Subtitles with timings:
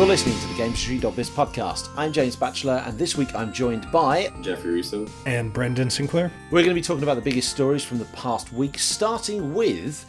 [0.00, 1.90] You're listening to the GamesIndustry.biz podcast.
[1.94, 6.32] I'm James Batchelor, and this week I'm joined by Jeffrey Rousseau and Brendan Sinclair.
[6.50, 10.06] We're going to be talking about the biggest stories from the past week, starting with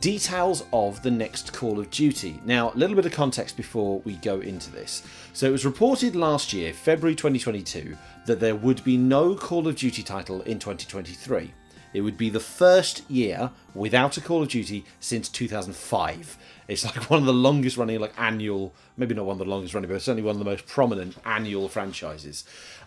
[0.00, 2.40] details of the next Call of Duty.
[2.44, 5.02] Now, a little bit of context before we go into this.
[5.32, 7.96] So, it was reported last year, February 2022,
[8.26, 11.52] that there would be no Call of Duty title in 2023.
[11.94, 16.38] It would be the first year without a Call of Duty since 2005.
[16.72, 19.74] It's like one of the longest running, like annual, maybe not one of the longest
[19.74, 22.44] running, but certainly one of the most prominent annual franchises.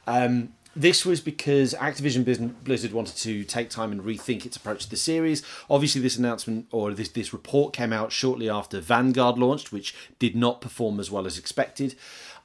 [0.07, 4.89] Um, this was because Activision Blizzard wanted to take time and rethink its approach to
[4.89, 5.41] the series.
[5.69, 10.35] Obviously, this announcement or this, this report came out shortly after Vanguard launched, which did
[10.35, 11.95] not perform as well as expected.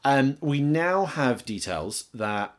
[0.04, 2.54] Um, we now have details that,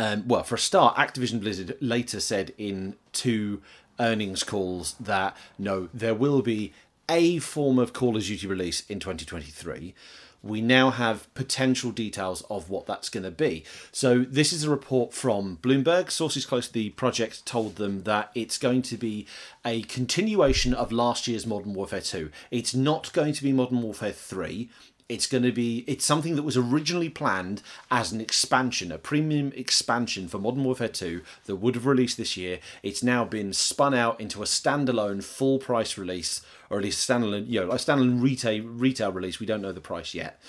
[0.00, 3.62] um, well, for a start, Activision Blizzard later said in two
[4.00, 6.72] earnings calls that no, there will be
[7.08, 9.94] a form of Call of Duty release in 2023
[10.42, 13.64] we now have potential details of what that's going to be.
[13.90, 16.10] So, this is a report from Bloomberg.
[16.10, 19.26] Sources close to the project told them that it's going to be
[19.64, 22.30] a continuation of last year's Modern Warfare 2.
[22.50, 24.68] It's not going to be Modern Warfare 3
[25.08, 29.52] it's going to be it's something that was originally planned as an expansion a premium
[29.56, 33.94] expansion for modern warfare 2 that would have released this year it's now been spun
[33.94, 38.22] out into a standalone full price release or at least standalone you know a standalone
[38.22, 40.40] retail retail release we don't know the price yet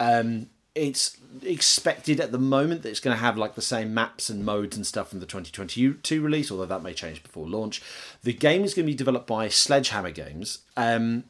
[0.00, 4.30] um, it's expected at the moment that it's going to have like the same maps
[4.30, 7.82] and modes and stuff from the 2022 release, although that may change before launch.
[8.22, 10.60] The game is going to be developed by Sledgehammer Games.
[10.76, 11.24] Um,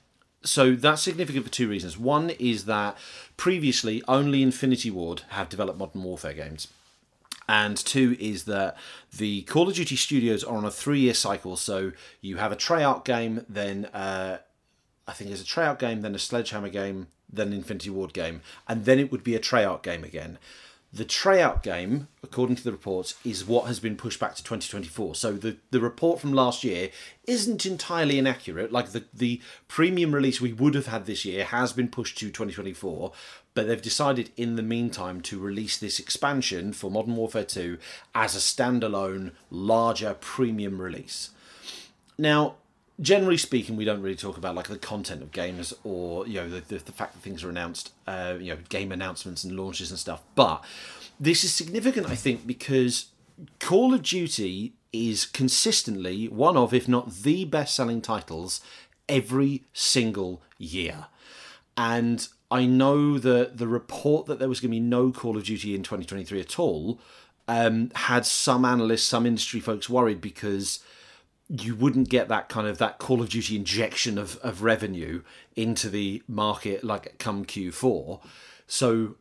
[0.44, 1.98] so that's significant for two reasons.
[1.98, 2.96] One is that
[3.36, 6.68] previously only Infinity Ward have developed Modern Warfare games.
[7.48, 8.76] And two is that
[9.16, 11.56] the Call of Duty studios are on a three year cycle.
[11.56, 14.38] So you have a Treyarch game, then uh,
[15.06, 18.42] I think there's a Treyarch game, then a Sledgehammer game, then an Infinity Ward game,
[18.68, 20.38] and then it would be a Treyarch game again.
[20.94, 25.14] The Treyarch game, according to the reports, is what has been pushed back to 2024.
[25.14, 26.90] So the, the report from last year
[27.26, 28.72] isn't entirely inaccurate.
[28.72, 32.26] Like the, the premium release we would have had this year has been pushed to
[32.26, 33.10] 2024,
[33.54, 37.78] but they've decided in the meantime to release this expansion for Modern Warfare 2
[38.14, 41.30] as a standalone, larger premium release.
[42.18, 42.56] Now,
[43.00, 46.48] generally speaking, we don't really talk about like the content of games or you know
[46.48, 49.90] the, the, the fact that things are announced, uh, you know, game announcements and launches
[49.90, 50.22] and stuff.
[50.34, 50.64] But
[51.18, 53.06] this is significant, I think, because
[53.60, 58.60] Call of Duty is consistently one of, if not the best-selling titles
[59.08, 61.06] every single year,
[61.76, 65.44] and I know that the report that there was going to be no Call of
[65.44, 67.00] Duty in 2023 at all
[67.48, 70.80] um, had some analysts, some industry folks worried because
[71.48, 75.22] you wouldn't get that kind of that Call of Duty injection of, of revenue
[75.54, 78.20] into the market like come Q4.
[78.66, 79.16] So,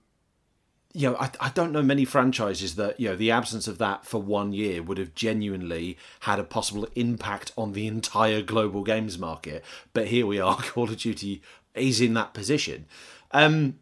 [0.93, 4.05] you know, I, I don't know many franchises that, you know, the absence of that
[4.05, 9.17] for one year would have genuinely had a possible impact on the entire global games
[9.17, 9.63] market.
[9.93, 11.41] But here we are, Call of Duty
[11.73, 12.85] is in that position.
[13.31, 13.79] Um,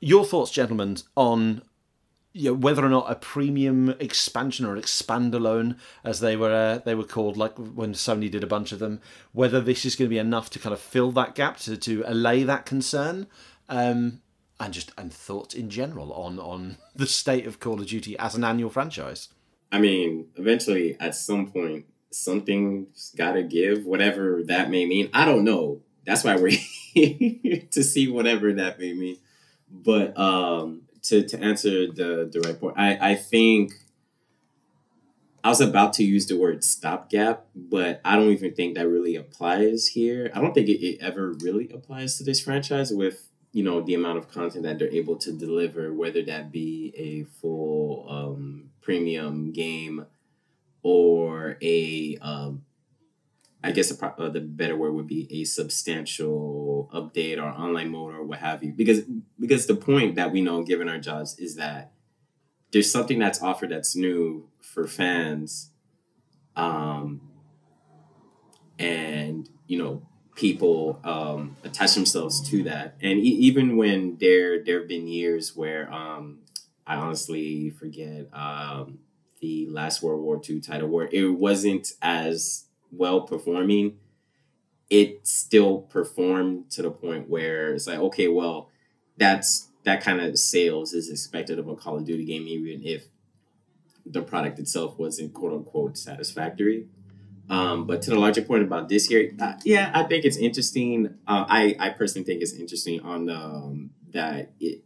[0.00, 1.62] your thoughts, gentlemen, on
[2.32, 6.78] you know, whether or not a premium expansion or an expandalone, as they were uh,
[6.78, 9.00] they were called, like when Sony did a bunch of them,
[9.32, 12.02] whether this is going to be enough to kind of fill that gap to, to
[12.06, 13.26] allay that concern,
[13.68, 14.22] um,
[14.58, 18.34] and just and thoughts in general on on the state of Call of Duty as
[18.34, 19.28] an annual franchise.
[19.70, 25.10] I mean, eventually, at some point, something's got to give, whatever that may mean.
[25.12, 25.80] I don't know.
[26.04, 26.50] That's why we're
[26.94, 29.18] here to see whatever that may mean.
[29.70, 33.72] But um, to, to answer the, right point, I, I think
[35.44, 39.16] I was about to use the word stopgap, but I don't even think that really
[39.16, 40.30] applies here.
[40.34, 43.94] I don't think it, it ever really applies to this franchise with, you know, the
[43.94, 49.52] amount of content that they're able to deliver, whether that be a full um, premium
[49.52, 50.06] game
[50.84, 52.64] or a um,
[53.64, 58.14] I guess a, uh, the better word would be a substantial update or online mode
[58.14, 58.72] or what have you.
[58.72, 59.02] Because
[59.38, 61.92] because the point that we know, given our jobs, is that
[62.72, 65.70] there's something that's offered that's new for fans,
[66.56, 67.20] um,
[68.78, 72.96] and you know people um, attach themselves to that.
[73.00, 76.40] And e- even when there there have been years where um,
[76.86, 78.98] I honestly forget um,
[79.40, 83.98] the last World War II title where it wasn't as well performing,
[84.90, 88.68] it still performed to the point where it's like, okay, well,
[89.16, 93.06] that's that kind of sales is expected of a Call of Duty game, even if
[94.04, 96.86] the product itself wasn't quote unquote satisfactory.
[97.48, 101.06] Um, but to the larger point about this year, uh, yeah, I think it's interesting.
[101.26, 104.84] Uh, I I personally think it's interesting on um, that it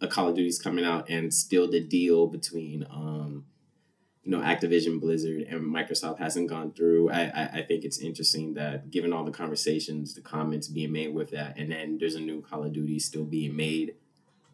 [0.00, 3.44] a Call of Duty is coming out and still the deal between um,
[4.24, 7.10] you know Activision Blizzard and Microsoft hasn't gone through.
[7.10, 11.14] I, I, I think it's interesting that given all the conversations, the comments being made
[11.14, 13.94] with that, and then there's a new Call of Duty still being made.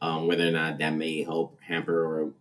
[0.00, 2.32] Um, whether or not that may help hamper or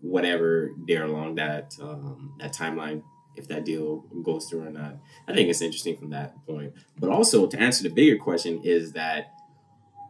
[0.00, 3.02] whatever there along that um, that timeline
[3.36, 4.96] if that deal goes through or not.
[5.28, 6.72] I think it's interesting from that point.
[6.98, 9.32] But also to answer the bigger question is that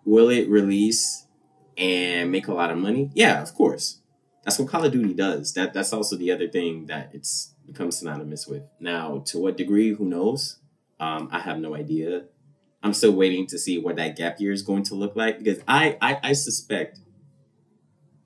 [0.05, 1.27] will it release
[1.77, 3.11] and make a lot of money?
[3.15, 4.01] Yeah, of course.
[4.47, 5.55] That's what Call of Duty does.
[5.55, 8.63] That that's also the other thing that it's becomes synonymous with.
[8.79, 10.61] Now, to what degree, who knows?
[11.01, 12.27] Um, I have no idea.
[12.81, 15.59] I'm still waiting to see what that gap year is going to look like because
[15.67, 17.01] I, I, I suspect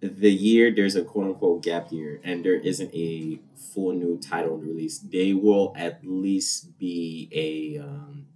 [0.00, 4.58] the year there's a quote unquote gap year and there isn't a full new title
[4.58, 8.26] release, they will at least be a um,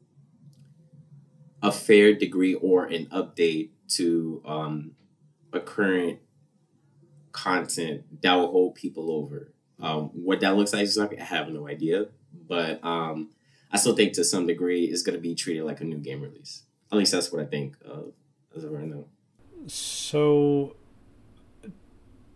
[1.62, 4.92] a fair degree or an update to um,
[5.52, 6.20] a current
[7.34, 9.52] content that will hold people over.
[9.82, 12.06] Um, what that looks like, I have no idea,
[12.48, 13.30] but um,
[13.70, 16.22] I still think to some degree it's going to be treated like a new game
[16.22, 16.62] release.
[16.90, 18.12] At least that's what I think of
[18.56, 19.04] as of right now.
[19.66, 20.76] So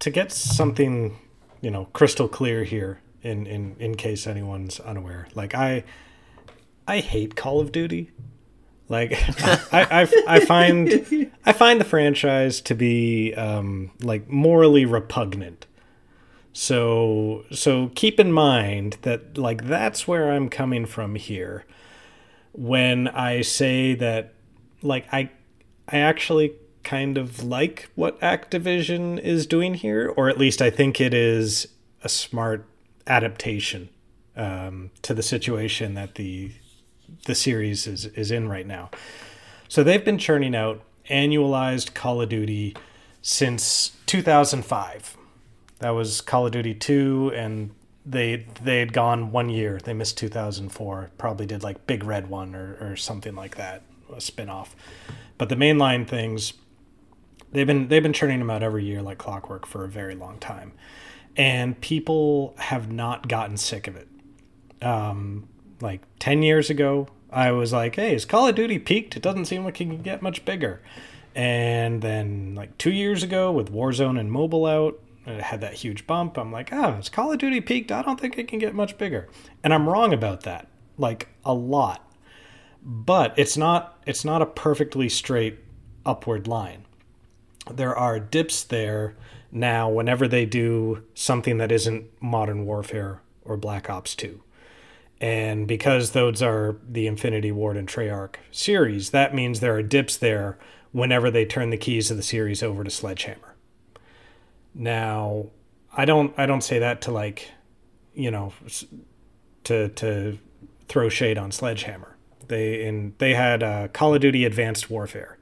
[0.00, 1.16] to get something,
[1.60, 5.84] you know, crystal clear here, in in in case anyone's unaware, like I,
[6.86, 8.10] I hate Call of Duty.
[8.88, 9.12] Like
[9.72, 15.66] I, I, I find I find the franchise to be um, like morally repugnant.
[16.52, 21.64] So so keep in mind that like that's where I'm coming from here
[22.52, 24.34] when I say that
[24.82, 25.30] like I
[25.86, 31.00] I actually kind of like what Activision is doing here, or at least I think
[31.00, 31.68] it is
[32.02, 32.66] a smart
[33.06, 33.90] adaptation
[34.36, 36.52] um, to the situation that the
[37.24, 38.90] the series is is in right now.
[39.68, 42.76] So they've been churning out annualized Call of Duty
[43.22, 45.16] since 2005.
[45.80, 47.70] That was Call of Duty 2 and
[48.04, 49.78] they they had gone one year.
[49.82, 51.10] They missed 2004.
[51.18, 53.82] Probably did like Big Red One or, or something like that,
[54.14, 54.74] a spin-off.
[55.36, 56.54] But the mainline things
[57.52, 60.38] They've been they've been churning them out every year like clockwork for a very long
[60.38, 60.72] time,
[61.36, 64.08] and people have not gotten sick of it.
[64.82, 65.48] Um,
[65.80, 69.16] like ten years ago, I was like, "Hey, is Call of Duty peaked?
[69.16, 70.80] It doesn't seem like it can get much bigger."
[71.34, 76.06] And then like two years ago, with Warzone and mobile out, it had that huge
[76.06, 76.38] bump.
[76.38, 77.92] I'm like, "Oh, is Call of Duty peaked?
[77.92, 79.28] I don't think it can get much bigger."
[79.62, 82.04] And I'm wrong about that, like a lot.
[82.82, 85.58] But it's not it's not a perfectly straight
[86.06, 86.84] upward line
[87.70, 89.16] there are dips there
[89.50, 94.40] now whenever they do something that isn't Modern Warfare or Black Ops 2.
[95.20, 100.16] And because those are the Infinity Ward and Treyarch series, that means there are dips
[100.16, 100.58] there
[100.92, 103.54] whenever they turn the keys of the series over to Sledgehammer.
[104.74, 105.46] Now,
[105.96, 107.50] I don't I don't say that to like,
[108.14, 108.52] you know,
[109.64, 110.38] to to
[110.88, 112.16] throw shade on Sledgehammer.
[112.46, 115.36] They in they had uh, Call of Duty Advanced Warfare.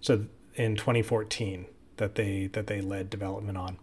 [0.00, 0.26] So
[0.56, 1.66] in 2014
[1.96, 3.78] that they that they led development on.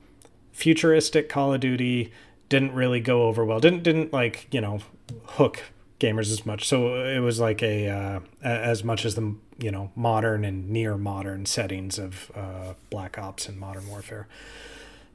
[0.52, 2.12] Futuristic Call of Duty
[2.50, 3.60] didn't really go over well.
[3.60, 4.80] Didn't didn't like you know
[5.26, 5.64] hook
[6.00, 6.68] gamers as much.
[6.68, 10.98] So it was like a uh, as much as the you know modern and near
[10.98, 14.28] modern settings of uh, Black Ops and Modern Warfare.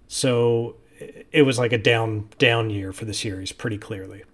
[0.09, 0.77] So
[1.33, 4.25] it was like a down down year for the series pretty clearly.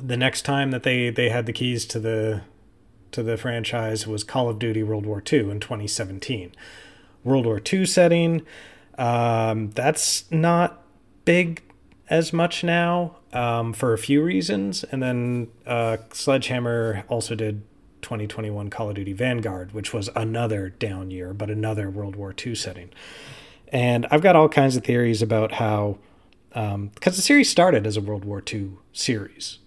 [0.00, 2.42] The next time that they they had the keys to the
[3.12, 6.52] to the franchise was Call of Duty World War II in 2017.
[7.24, 8.42] World War II setting.
[8.96, 10.82] Um, that's not
[11.24, 11.62] big
[12.10, 14.84] as much now um, for a few reasons.
[14.84, 17.62] And then uh, Sledgehammer also did
[18.02, 22.54] 2021 Call of Duty Vanguard, which was another down year, but another World War II
[22.56, 22.90] setting.
[23.68, 25.98] And I've got all kinds of theories about how,
[26.48, 29.58] because um, the series started as a World War II series,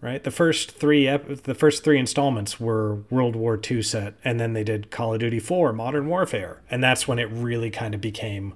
[0.00, 0.24] right?
[0.24, 4.54] The first three ep- the first three installments were World War II set, and then
[4.54, 8.00] they did Call of Duty 4 Modern Warfare, and that's when it really kind of
[8.00, 8.54] became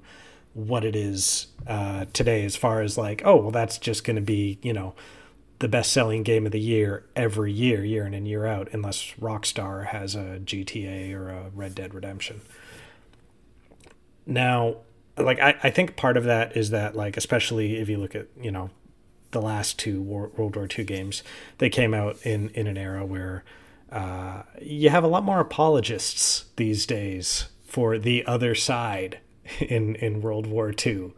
[0.55, 2.45] what it is uh, today.
[2.45, 4.95] As far as like, oh well, that's just going to be you know
[5.59, 9.15] the best selling game of the year every year, year in and year out, unless
[9.21, 12.41] Rockstar has a GTA or a Red Dead Redemption.
[14.27, 14.77] Now,
[15.17, 18.29] like I, I think part of that is that like especially if you look at
[18.41, 18.71] you know
[19.35, 21.23] the last two World War II games,
[21.59, 23.45] they came out in, in an era where
[23.93, 29.19] uh, you have a lot more apologists these days for the other side
[29.61, 31.13] in, in World War II.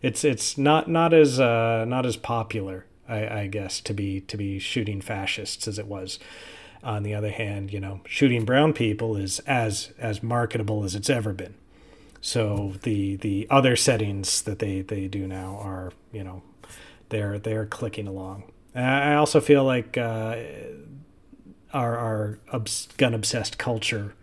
[0.00, 4.36] It's it's not not as uh, not as popular, I, I guess, to be to
[4.36, 6.18] be shooting fascists as it was.
[6.82, 11.08] On the other hand, you know, shooting brown people is as as marketable as it's
[11.08, 11.54] ever been.
[12.20, 16.42] So the the other settings that they they do now are you know
[17.10, 18.44] they're they're clicking along.
[18.74, 20.36] I also feel like uh,
[21.72, 22.38] our our
[22.96, 24.14] gun obsessed culture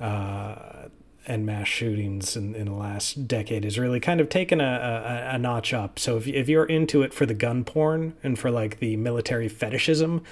[0.00, 0.88] uh,
[1.26, 5.34] and mass shootings in, in the last decade has really kind of taken a, a,
[5.34, 5.98] a, notch up.
[5.98, 9.48] So if, if you're into it for the gun porn and for like the military
[9.48, 10.22] fetishism,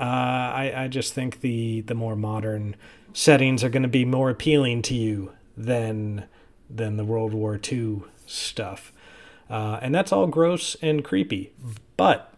[0.00, 2.76] uh, I, I just think the the more modern
[3.12, 6.24] settings are going to be more appealing to you than
[6.70, 8.92] than the World War II stuff.
[9.50, 11.52] Uh, and that's all gross and creepy.
[11.96, 12.32] But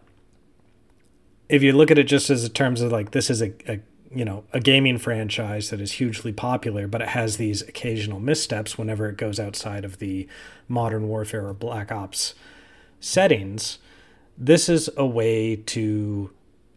[1.49, 3.79] if you look at it just as in terms of like this is a, a
[4.13, 8.77] you know a gaming franchise that is hugely popular, but it has these occasional missteps
[8.77, 10.27] whenever it goes outside of the
[10.67, 12.33] modern warfare or black ops
[12.99, 13.79] settings.
[14.37, 16.31] This is a way to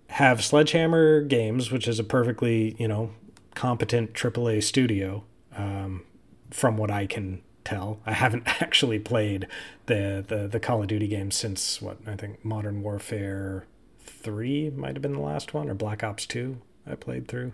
[0.09, 3.11] have Sledgehammer Games, which is a perfectly you know
[3.55, 5.25] competent AAA studio,
[5.57, 6.03] um,
[6.51, 8.01] from what I can tell.
[8.07, 9.49] I haven't actually played
[9.87, 13.67] the, the the Call of Duty games since what I think Modern Warfare
[13.99, 16.59] three might have been the last one, or Black Ops two.
[16.87, 17.53] I played through.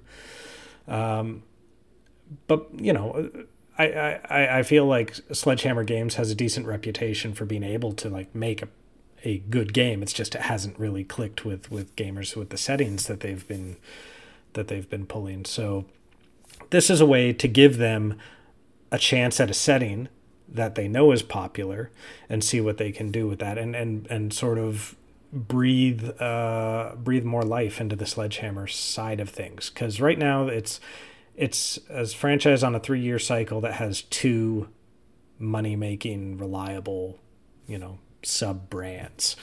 [0.88, 1.42] Um,
[2.46, 3.30] but you know,
[3.78, 8.08] I, I I feel like Sledgehammer Games has a decent reputation for being able to
[8.08, 8.68] like make a
[9.24, 10.02] a good game.
[10.02, 13.76] It's just it hasn't really clicked with with gamers with the settings that they've been
[14.54, 15.44] that they've been pulling.
[15.44, 15.84] So
[16.70, 18.18] this is a way to give them
[18.90, 20.08] a chance at a setting
[20.48, 21.90] that they know is popular
[22.28, 24.96] and see what they can do with that and and and sort of
[25.32, 29.70] breathe uh, breathe more life into the sledgehammer side of things.
[29.70, 30.80] Because right now it's
[31.36, 34.68] it's a franchise on a three year cycle that has two
[35.38, 37.18] money making reliable
[37.66, 39.36] you know sub brands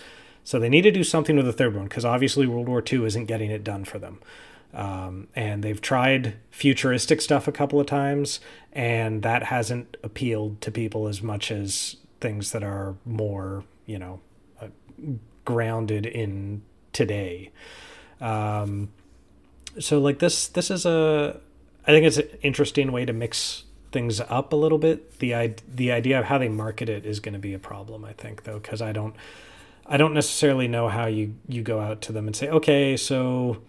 [0.48, 3.06] so they need to do something with the third one because obviously world war ii
[3.06, 4.22] isn't getting it done for them.
[4.74, 8.39] Um, and they've tried futuristic stuff a couple of times
[8.72, 14.22] and that hasn't appealed to people as much as things that are more you know
[14.62, 14.67] uh,
[15.48, 16.62] grounded in
[16.92, 17.51] today.
[18.20, 18.89] Um,
[19.80, 21.39] so like this, this is a,
[21.86, 23.63] I think it's an interesting way to mix
[23.94, 25.20] things up a little bit.
[25.20, 28.12] The the idea of how they market it is going to be a problem, I
[28.12, 29.16] think, though, because I don't,
[29.86, 33.62] I don't necessarily know how you you go out to them and say, okay, so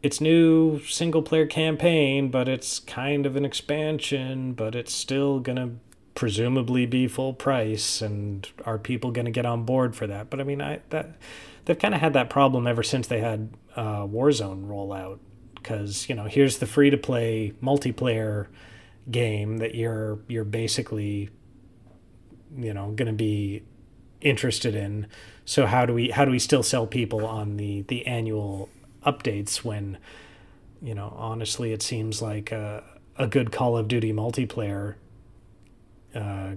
[0.00, 5.70] it's new single player campaign, but it's kind of an expansion, but it's still gonna
[6.18, 10.28] presumably be full price and are people going to get on board for that?
[10.28, 11.16] But i mean i that
[11.64, 15.20] they've kind of had that problem ever since they had uh, warzone rollout.
[15.54, 18.48] Because you know here's the free to play multiplayer
[19.08, 21.30] game that you're you're basically
[22.56, 23.62] you know going to be
[24.20, 25.06] interested in.
[25.44, 28.70] So how do we how do we still sell people on the the annual
[29.06, 29.98] updates when
[30.82, 32.82] you know honestly it seems like a,
[33.16, 34.96] a good call of duty multiplayer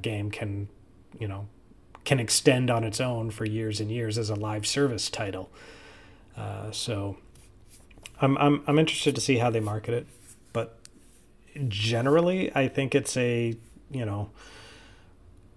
[0.01, 0.67] game can,
[1.19, 1.47] you know,
[2.03, 5.49] can extend on its own for years and years as a live service title.
[6.35, 7.17] Uh, so
[8.19, 10.07] I'm, I'm, I'm interested to see how they market it,
[10.53, 10.77] but
[11.67, 13.55] generally I think it's a,
[13.91, 14.29] you know,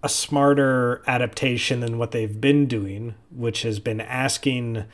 [0.03, 4.85] a smarter adaptation than what they've been doing, which has been asking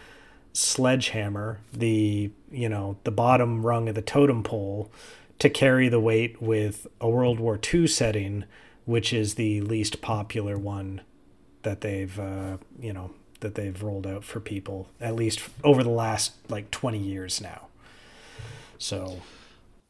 [0.53, 4.89] Sledgehammer, the, you know, the bottom rung of the totem pole
[5.39, 8.45] to carry the weight with a World War II setting
[8.91, 10.99] which is the least popular one
[11.61, 15.89] that they've uh, you know that they've rolled out for people at least over the
[15.89, 17.67] last like 20 years now.
[18.77, 19.21] So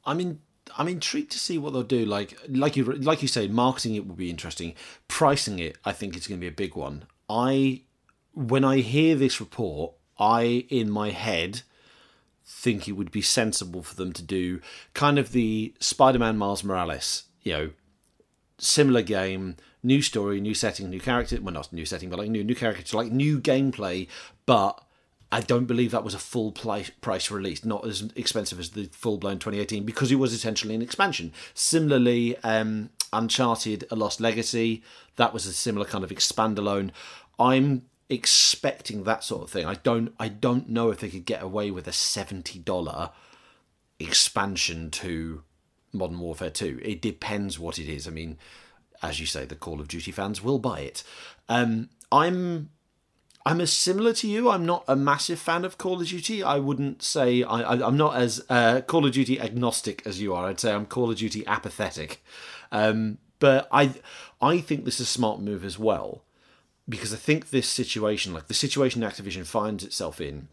[0.06, 0.40] i mean
[0.78, 2.06] i'm intrigued to see what they'll do.
[2.06, 4.76] Like like you like you say marketing it will be interesting.
[5.08, 7.06] Pricing it i think it's going to be a big one.
[7.28, 7.82] I
[8.34, 11.64] when i hear this report i in my head
[12.46, 14.62] think it would be sensible for them to do
[14.94, 17.70] kind of the spider-man miles morales you know
[18.62, 21.38] similar game, new story, new setting, new character.
[21.42, 24.08] Well, not new setting, but like new new character, like new gameplay.
[24.46, 24.82] But
[25.32, 29.18] I don't believe that was a full price release, not as expensive as the full
[29.18, 31.34] blown 2018, because it was essentially an expansion.
[31.54, 34.84] Similarly, um, Uncharted: A Lost Legacy,
[35.18, 36.92] that was a similar kind of expand alone.
[37.40, 39.66] I'm expecting that sort of thing.
[39.66, 43.12] I don't I don't know if they could get away with a seventy dollar
[44.00, 45.44] expansion to
[45.94, 46.80] Modern Warfare 2.
[46.84, 48.08] It depends what it is.
[48.08, 48.38] I mean,
[49.02, 51.04] as you say, the Call of Duty fans will buy it.
[51.50, 52.70] Um, I'm
[53.46, 54.50] I'm as similar to you.
[54.50, 56.44] I'm not a massive fan of Call of Duty.
[56.44, 60.48] I wouldn't say I, am not as uh, Call of Duty agnostic as you are.
[60.48, 62.24] I'd say I'm Call of Duty apathetic.
[62.72, 63.96] Um, but I
[64.42, 66.24] I think this is a smart move as well
[66.88, 70.48] because I think this situation, like the situation Activision finds itself in,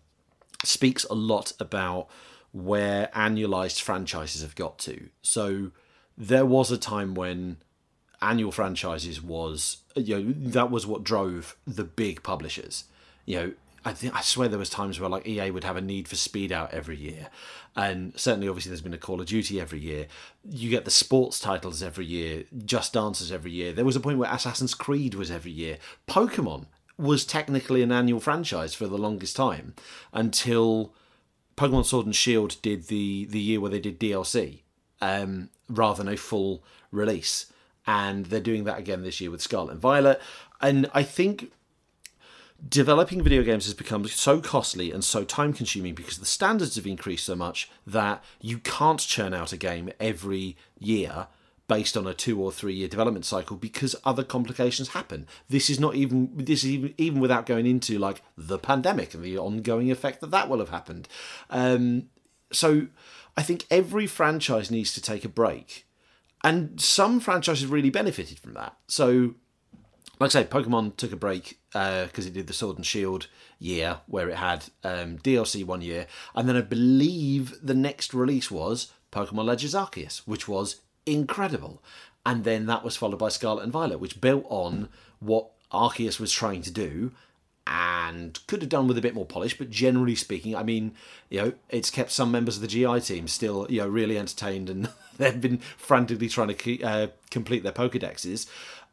[0.64, 2.08] speaks a lot about
[2.52, 5.08] where annualized franchises have got to.
[5.22, 5.70] So
[6.16, 7.58] there was a time when
[8.20, 12.84] annual franchises was you know that was what drove the big publishers.
[13.24, 13.52] You know,
[13.84, 16.16] I think I swear there was times where like EA would have a need for
[16.16, 17.28] speed out every year,
[17.76, 20.06] and certainly obviously there's been a Call of Duty every year.
[20.48, 23.72] You get the sports titles every year, Just Dances every year.
[23.72, 25.78] There was a point where Assassin's Creed was every year.
[26.08, 29.74] Pokemon was technically an annual franchise for the longest time
[30.12, 30.92] until
[31.58, 34.60] Pokemon Sword and Shield did the the year where they did DLC
[35.00, 36.62] um, rather than a full
[36.92, 37.52] release,
[37.86, 40.20] and they're doing that again this year with Scarlet and Violet.
[40.60, 41.52] And I think
[42.66, 46.86] developing video games has become so costly and so time consuming because the standards have
[46.86, 51.28] increased so much that you can't churn out a game every year
[51.68, 55.26] based on a two or three year development cycle because other complications happen.
[55.48, 59.22] This is not even this is even, even without going into like the pandemic and
[59.22, 61.06] the ongoing effect that that will have happened.
[61.50, 62.08] Um,
[62.50, 62.88] so
[63.36, 65.86] I think every franchise needs to take a break,
[66.42, 68.76] and some franchises really benefited from that.
[68.88, 69.34] So.
[70.20, 73.28] Like I say, Pokemon took a break because uh, it did the Sword and Shield
[73.60, 78.50] year, where it had um, DLC one year, and then I believe the next release
[78.50, 80.80] was Pokemon Legends Arceus, which was
[81.12, 81.82] incredible.
[82.24, 84.88] And then that was followed by Scarlet and Violet, which built on
[85.20, 87.12] what Arceus was trying to do
[87.66, 90.94] and could have done with a bit more polish, but generally speaking, I mean,
[91.28, 94.70] you know, it's kept some members of the GI team still, you know, really entertained
[94.70, 94.88] and
[95.18, 98.46] they've been frantically trying to uh, complete their Pokedexes.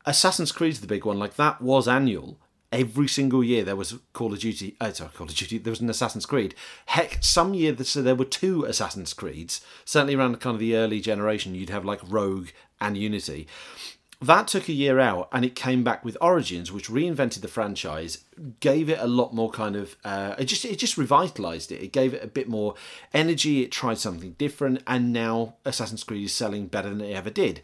[0.05, 2.37] Assassin's Creed's the big one, like that was annual
[2.75, 4.75] every single year there was Call of Duty.
[4.79, 5.57] Uh, sorry, Call of Duty.
[5.57, 6.53] There was an Assassin's Creed.
[6.87, 9.61] Heck, some year so there were two Assassin's Creeds.
[9.85, 12.49] Certainly around kind of the early generation, you'd have like Rogue
[12.81, 13.47] and Unity.
[14.21, 18.23] That took a year out, and it came back with Origins, which reinvented the franchise,
[18.59, 19.95] gave it a lot more kind of.
[20.03, 21.81] Uh, it just it just revitalized it.
[21.81, 22.75] It gave it a bit more
[23.13, 23.61] energy.
[23.61, 27.61] It tried something different, and now Assassin's Creed is selling better than it ever did.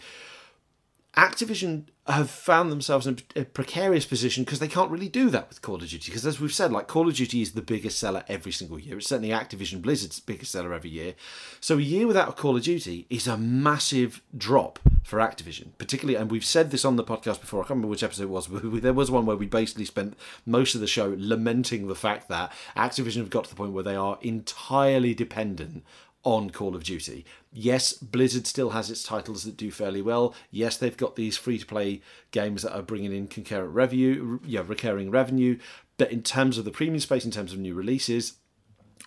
[1.17, 5.61] Activision have found themselves in a precarious position because they can't really do that with
[5.61, 6.09] Call of Duty.
[6.09, 8.97] Because as we've said, like Call of Duty is the biggest seller every single year.
[8.97, 11.15] It's certainly Activision Blizzard's biggest seller every year.
[11.59, 16.17] So a year without a Call of Duty is a massive drop for Activision, particularly.
[16.17, 17.59] And we've said this on the podcast before.
[17.59, 18.47] I can't remember which episode it was.
[18.47, 22.29] But there was one where we basically spent most of the show lamenting the fact
[22.29, 25.83] that Activision have got to the point where they are entirely dependent
[26.23, 27.25] on Call of Duty.
[27.51, 30.35] Yes, Blizzard still has its titles that do fairly well.
[30.51, 34.61] Yes, they've got these free to play games that are bringing in concurrent revenue, yeah,
[34.65, 35.57] recurring revenue.
[35.97, 38.33] But in terms of the premium space, in terms of new releases,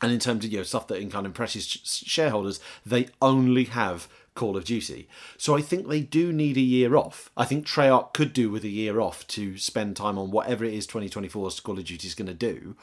[0.03, 4.09] and in terms of you know stuff that kind of impresses shareholders, they only have
[4.35, 5.09] Call of Duty.
[5.39, 7.31] So I think they do need a year off.
[7.37, 10.75] I think Treyarch could do with a year off to spend time on whatever it
[10.75, 12.77] is 2024's Call of Duty is going to do.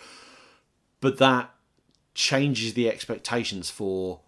[1.01, 1.53] But that
[2.13, 4.21] changes the expectations for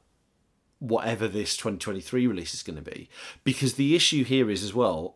[0.80, 3.10] whatever this 2023 release is going to be.
[3.44, 5.16] Because the issue here is as well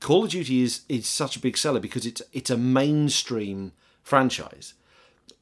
[0.00, 4.74] Call of Duty is is such a big seller because it's it's a mainstream franchise.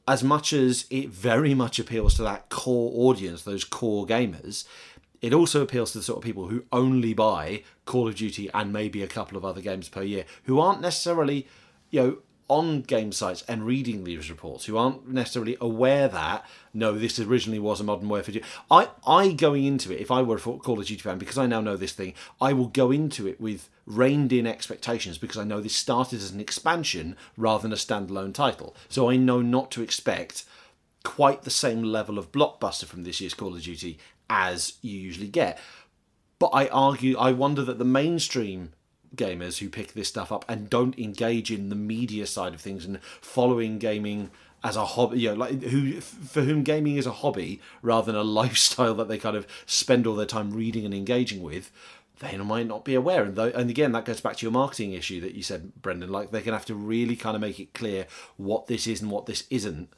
[0.07, 4.65] As much as it very much appeals to that core audience those core gamers
[5.21, 8.71] it also appeals to the sort of people who only buy Call of Duty and
[8.71, 11.47] maybe a couple of other games per year who aren't necessarily
[11.89, 16.93] you know on game sites and reading these reports who aren't necessarily aware that no
[16.93, 20.39] this originally was a modern warfare i i going into it if i were a
[20.39, 23.41] call of duty fan because i now know this thing i will go into it
[23.41, 27.75] with reined in expectations because i know this started as an expansion rather than a
[27.75, 28.75] standalone title.
[28.89, 30.45] So i know not to expect
[31.03, 35.27] quite the same level of blockbuster from this year's call of duty as you usually
[35.27, 35.59] get.
[36.39, 38.73] But i argue i wonder that the mainstream
[39.15, 42.85] gamers who pick this stuff up and don't engage in the media side of things
[42.85, 44.31] and following gaming
[44.63, 48.19] as a hobby, you know, like who for whom gaming is a hobby rather than
[48.19, 51.71] a lifestyle that they kind of spend all their time reading and engaging with,
[52.19, 53.23] they might not be aware.
[53.23, 56.11] And, though, and again, that goes back to your marketing issue that you said, Brendan.
[56.11, 59.11] Like they're gonna have to really kind of make it clear what this is and
[59.11, 59.89] what this isn't.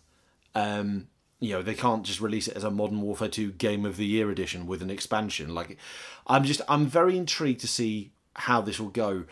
[0.53, 1.07] Um,
[1.39, 4.05] you know, they can't just release it as a Modern Warfare 2 Game of the
[4.05, 5.53] Year edition with an expansion.
[5.53, 5.77] Like,
[6.25, 9.25] I'm just, I'm very intrigued to see how this will go.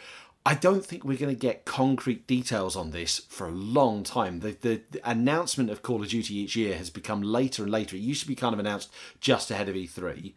[0.47, 4.41] I don't think we're going to get concrete details on this for a long time.
[4.41, 7.95] The, the, the, announcement of Call of Duty each year has become later and later.
[7.95, 10.33] It used to be kind of announced just ahead of E3,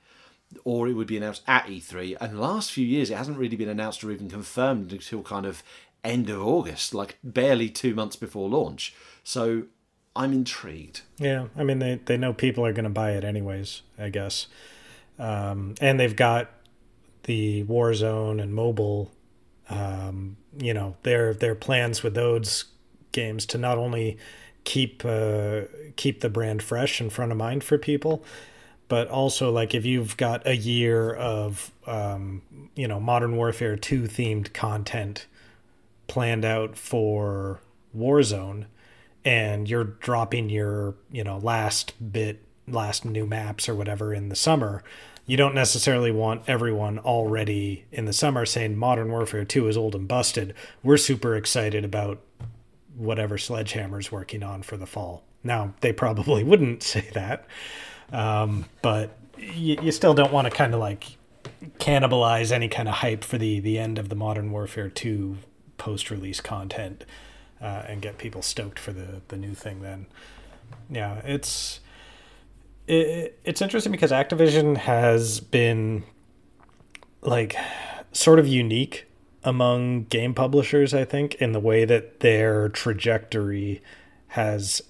[0.65, 2.17] or it would be announced at E3.
[2.23, 5.45] And the last few years, it hasn't really been announced or even confirmed until kind
[5.45, 5.63] of
[6.03, 8.95] end of August, like barely two months before launch.
[9.25, 9.65] So
[10.17, 11.03] I'm intrigued.
[11.19, 14.47] Yeah, I mean, they, they know people are going to buy it anyways, I guess.
[15.19, 16.51] Um, and they've got
[17.29, 19.13] the Warzone and mobile,
[19.69, 22.65] um, you know, their their plans with those
[23.13, 24.17] games to not only
[24.65, 25.63] keep uh,
[25.97, 28.25] keep the brand fresh and front of mind for people,
[28.89, 32.41] but also like if you've got a year of um,
[32.75, 35.27] you know Modern Warfare 2 themed content
[36.07, 37.61] planned out for
[37.95, 38.65] Warzone
[39.23, 44.37] and you're dropping your, you know, last bit, last new maps or whatever in the
[44.37, 44.83] summer,
[45.29, 49.95] you don't necessarily want everyone already in the summer saying Modern Warfare 2 is old
[49.95, 50.55] and busted.
[50.83, 52.21] We're super excited about
[52.97, 55.23] whatever Sledgehammer's working on for the fall.
[55.45, 57.47] Now, they probably wouldn't say that,
[58.11, 61.19] um, but you, you still don't want to kind of like
[61.79, 65.37] cannibalize any kind of hype for the the end of the Modern Warfare 2
[65.77, 67.05] post release content
[67.61, 69.83] uh, and get people stoked for the the new thing.
[69.83, 70.07] Then,
[70.89, 71.81] yeah, it's
[72.89, 76.05] it, it's interesting because Activision has been
[77.23, 77.57] like
[78.13, 79.07] sort of unique
[79.45, 80.95] among game publishers.
[80.95, 83.83] I think in the way that their trajectory
[84.29, 84.83] has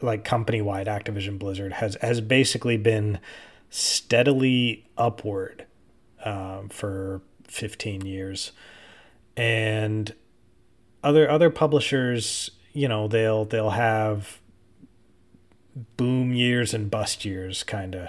[0.00, 3.18] like company wide Activision Blizzard has has basically been
[3.70, 5.66] steadily upward
[6.24, 8.52] um, for 15 years
[9.36, 10.14] and
[11.02, 14.40] other other publishers, you know, they'll they'll have
[15.96, 18.08] boom years and bust years kind of.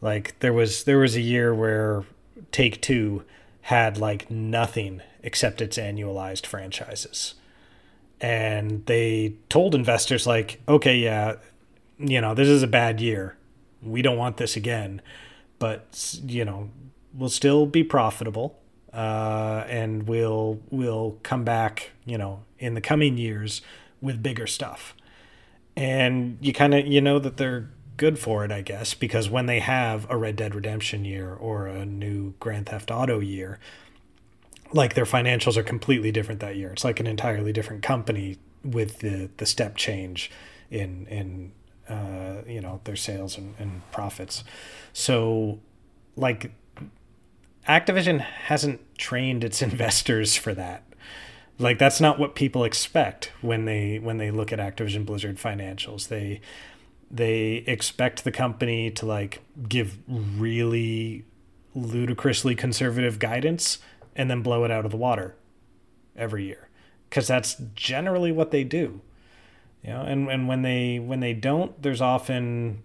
[0.00, 2.04] Like there was there was a year where
[2.52, 3.24] Take 2
[3.62, 7.34] had like nothing except its annualized franchises.
[8.20, 11.36] And they told investors like, "Okay, yeah,
[11.98, 13.36] you know, this is a bad year.
[13.82, 15.02] We don't want this again,
[15.58, 16.70] but you know,
[17.12, 18.58] we'll still be profitable
[18.92, 23.60] uh, and we'll we'll come back, you know, in the coming years
[24.00, 24.94] with bigger stuff.
[25.76, 29.46] And you kind of you know that they're good for it, I guess, because when
[29.46, 33.58] they have a Red Dead Redemption year or a new Grand Theft Auto year,
[34.72, 36.72] like their financials are completely different that year.
[36.72, 40.30] It's like an entirely different company with the the step change
[40.70, 41.52] in in
[41.88, 44.44] uh, you know their sales and, and profits.
[44.92, 45.60] So
[46.16, 46.52] like
[47.68, 50.82] Activision hasn't trained its investors for that.
[51.58, 56.08] Like that's not what people expect when they when they look at Activision Blizzard financials.
[56.08, 56.40] They
[57.10, 61.24] they expect the company to like give really
[61.74, 63.78] ludicrously conservative guidance
[64.16, 65.34] and then blow it out of the water
[66.16, 66.68] every year
[67.08, 69.00] because that's generally what they do
[69.82, 72.82] you know and, and when they when they don't there's often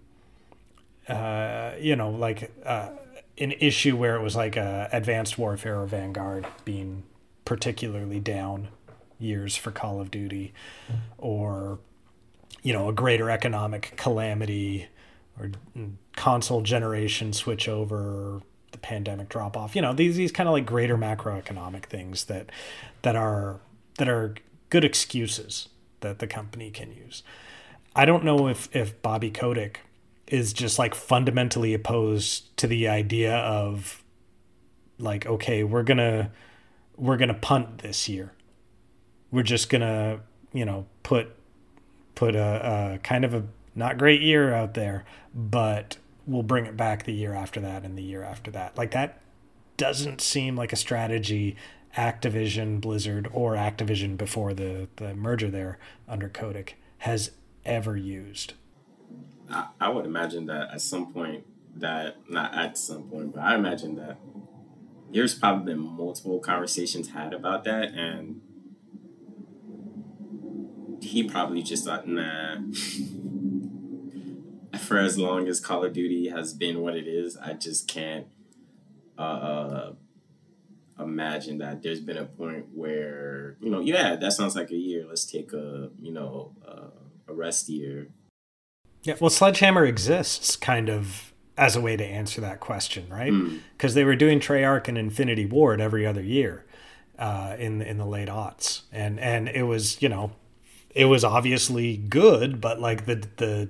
[1.08, 2.90] uh, you know like uh,
[3.38, 7.02] an issue where it was like a advanced warfare or vanguard being
[7.50, 8.68] particularly down
[9.18, 10.54] years for call of duty
[11.18, 11.80] or
[12.62, 14.86] you know a greater economic calamity
[15.36, 15.50] or
[16.14, 20.64] console generation switch over the pandemic drop off you know these these kind of like
[20.64, 22.50] greater macroeconomic things that
[23.02, 23.58] that are
[23.98, 24.36] that are
[24.68, 25.70] good excuses
[26.02, 27.24] that the company can use.
[27.96, 29.80] I don't know if if bobby kotick
[30.28, 34.04] is just like fundamentally opposed to the idea of
[35.00, 36.30] like okay we're gonna
[37.00, 38.32] we're gonna punt this year.
[39.30, 40.20] We're just gonna
[40.52, 41.34] you know put
[42.14, 46.76] put a, a kind of a not great year out there but we'll bring it
[46.76, 48.76] back the year after that and the year after that.
[48.76, 49.20] Like that
[49.76, 51.56] doesn't seem like a strategy
[51.96, 57.32] activision blizzard or activision before the the merger there under Kotick has
[57.64, 58.54] ever used.
[59.50, 61.44] I, I would imagine that at some point
[61.76, 64.18] that not at some point, but I imagine that
[65.12, 68.40] there's probably been multiple conversations had about that, and
[71.00, 72.56] he probably just thought, nah.
[74.78, 78.26] For as long as Call of Duty has been what it is, I just can't
[79.18, 79.90] uh,
[80.98, 85.04] imagine that there's been a point where you know, yeah, that sounds like a year.
[85.06, 86.88] Let's take a you know uh,
[87.28, 88.08] a rest year
[89.02, 91.29] yeah, well, Sledgehammer exists kind of
[91.60, 93.32] as a way to answer that question, right?
[93.76, 93.94] Because mm.
[93.94, 96.64] they were doing Treyarch and Infinity Ward every other year
[97.18, 100.32] uh, in in the late aughts, and and it was you know
[100.94, 103.68] it was obviously good, but like the the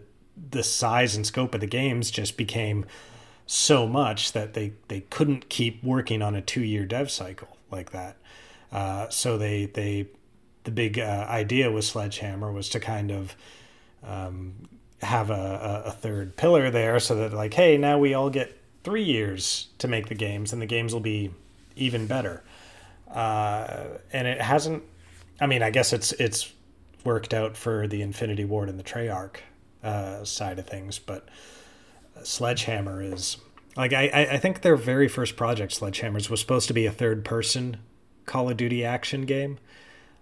[0.53, 2.87] the size and scope of the games just became
[3.45, 7.91] so much that they they couldn't keep working on a two year dev cycle like
[7.91, 8.17] that.
[8.71, 10.07] Uh, so they they
[10.63, 13.35] the big uh, idea with Sledgehammer was to kind of
[14.05, 14.55] um,
[15.03, 19.03] have a, a, third pillar there so that like hey now we all get three
[19.03, 21.31] years to make the games and the games will be
[21.77, 22.43] even better.
[23.11, 24.85] Uh, and it hasn't
[25.41, 26.53] i mean i guess it's it's
[27.05, 29.37] worked out for the infinity ward and the treyarch
[29.83, 31.29] uh, side of things but
[32.23, 33.39] sledgehammer is
[33.77, 37.25] like I, I think their very first project sledgehammers was supposed to be a third
[37.25, 37.79] person
[38.27, 39.59] call of duty action game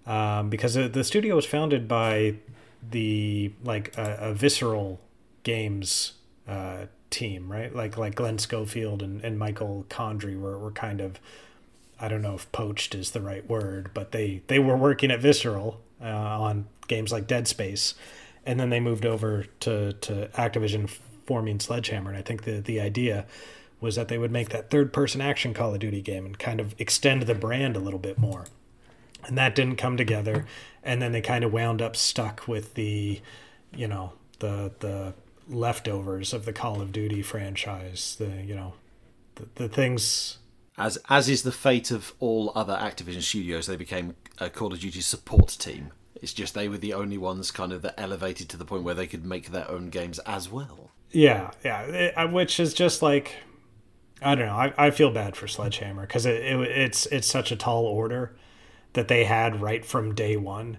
[0.07, 2.37] um, because the studio was founded by
[2.83, 5.01] the like a, a visceral
[5.43, 6.13] games
[6.47, 7.75] uh, team, right?
[7.75, 11.21] Like like Glenn Schofield and, and Michael Condrey were, were kind of
[12.01, 15.21] I don't know if poached is the right word, but they they were working at
[15.21, 17.95] Visceral uh, on games like Dead Space,
[18.47, 20.89] and then they moved over to to Activision
[21.27, 22.11] forming Sledgehammer.
[22.11, 23.27] And I think the the idea
[23.81, 26.61] was that they would make that third person action Call of Duty game and kind
[26.61, 28.47] of extend the brand a little bit more.
[29.25, 30.47] And that didn't come together,
[30.83, 33.21] and then they kind of wound up stuck with the,
[33.75, 35.15] you know, the the
[35.49, 38.17] leftovers of the Call of Duty franchise.
[38.19, 38.75] The you know,
[39.35, 40.39] the, the things
[40.79, 44.81] as as is the fate of all other Activision studios, they became a Call of
[44.81, 45.93] Duty support team.
[46.15, 48.95] It's just they were the only ones kind of that elevated to the point where
[48.95, 50.91] they could make their own games as well.
[51.11, 53.35] Yeah, yeah, it, uh, which is just like
[54.23, 54.55] I don't know.
[54.55, 58.37] I, I feel bad for Sledgehammer because it, it, it's it's such a tall order
[58.93, 60.79] that they had right from day one,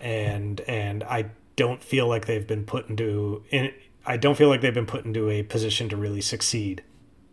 [0.00, 3.72] and and I don't feel like they've been put into in.
[4.04, 6.82] I don't feel like they've been put into a position to really succeed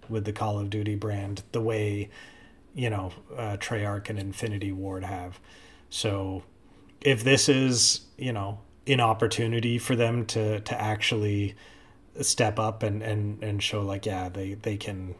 [0.07, 2.09] with the Call of Duty brand the way
[2.73, 5.39] you know uh, Treyarch and Infinity Ward have.
[5.89, 6.43] So
[7.01, 11.55] if this is you know an opportunity for them to to actually
[12.21, 15.15] step up and and and show like yeah they they can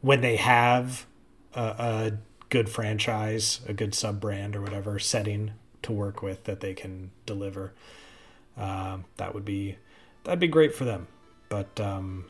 [0.00, 1.06] when they have
[1.54, 2.12] a, a
[2.48, 7.10] good franchise a good sub brand or whatever setting to work with that they can
[7.26, 7.72] deliver
[8.56, 9.76] uh, that would be
[10.24, 11.06] that'd be great for them
[11.48, 12.24] but um,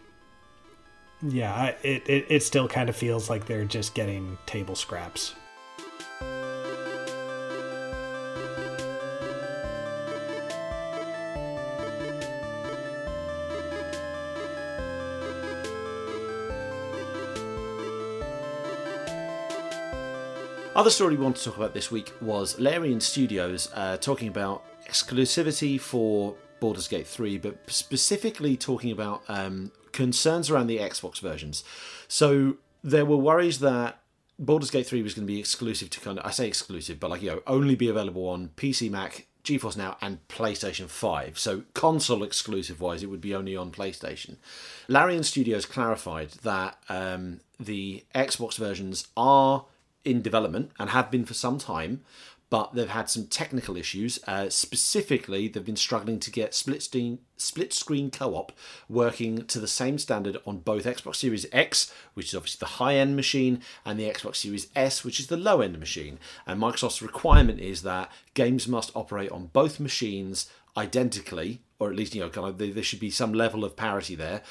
[1.23, 5.35] yeah, it, it, it still kind of feels like they're just getting table scraps.
[20.79, 24.63] Other story we want to talk about this week was Larian Studios uh, talking about
[24.87, 31.65] exclusivity for Baldur's Gate 3, but specifically talking about um, concerns around the Xbox versions.
[32.07, 33.99] So there were worries that
[34.39, 37.11] Baldur's Gate 3 was going to be exclusive to kind of, I say exclusive, but
[37.11, 41.41] like, you know, only be available on PC, Mac, GeForce Now, and PlayStation 5.
[41.41, 44.37] So console exclusive wise, it would be only on PlayStation.
[44.87, 49.65] Larian Studios clarified that um, the Xbox versions are
[50.05, 52.03] in development and have been for some time,
[52.51, 54.19] but they've had some technical issues.
[54.27, 58.53] Uh, specifically, they've been struggling to get split screen split screen co-op
[58.89, 63.15] working to the same standard on both Xbox Series X, which is obviously the high-end
[63.15, 66.19] machine, and the Xbox Series S, which is the low-end machine.
[66.47, 72.15] And Microsoft's requirement is that games must operate on both machines identically, or at least
[72.15, 74.43] you know, kind of there should be some level of parity there.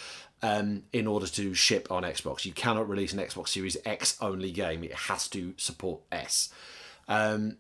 [0.44, 4.52] Um, in order to ship on Xbox, you cannot release an Xbox Series X only
[4.52, 6.54] game; it has to support S.
[7.08, 7.58] Um,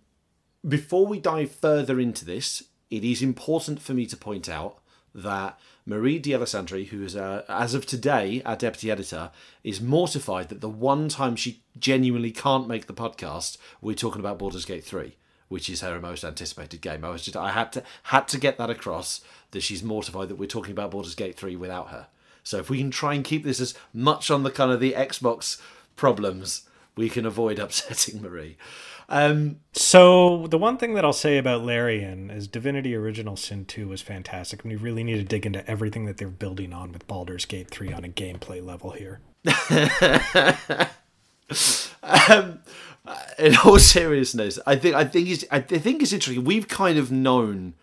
[0.68, 4.80] before we dive further into this, it is important for me to point out
[5.13, 9.32] that Marie Dealessandri, who is, uh, as of today, our deputy editor,
[9.63, 14.38] is mortified that the one time she genuinely can't make the podcast, we're talking about
[14.38, 15.16] Baldur's Gate 3,
[15.48, 17.06] which is her most anticipated game.
[17.06, 20.36] I was just, I had to, had to get that across that she's mortified that
[20.36, 22.08] we're talking about Baldur's Gate 3 without her.
[22.48, 24.94] So if we can try and keep this as much on the kind of the
[24.94, 25.60] Xbox
[25.98, 26.62] problems,
[26.96, 28.56] we can avoid upsetting Marie.
[29.10, 33.90] Um, so the one thing that I'll say about Larian is Divinity Original Sin 2
[33.90, 37.06] was fantastic, and we really need to dig into everything that they're building on with
[37.06, 39.20] Baldur's Gate 3 on a gameplay level here.
[42.04, 42.60] um,
[43.38, 46.46] in all seriousness, I think I think it's I think it's interesting.
[46.46, 47.76] We've kind of known,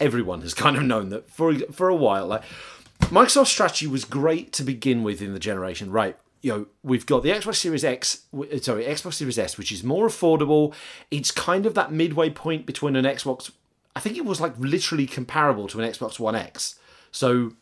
[0.00, 2.26] everyone has kind of known that for for a while.
[2.26, 2.42] Like
[3.10, 6.16] Microsoft's strategy was great to begin with in the generation, right?
[6.44, 9.82] you know, we've got the Xbox Series X, uh, sorry, Xbox Series S, which is
[9.82, 10.74] more affordable.
[11.10, 13.50] It's kind of that midway point between an Xbox.
[13.96, 16.78] I think it was like literally comparable to an Xbox One X.
[17.10, 17.54] So,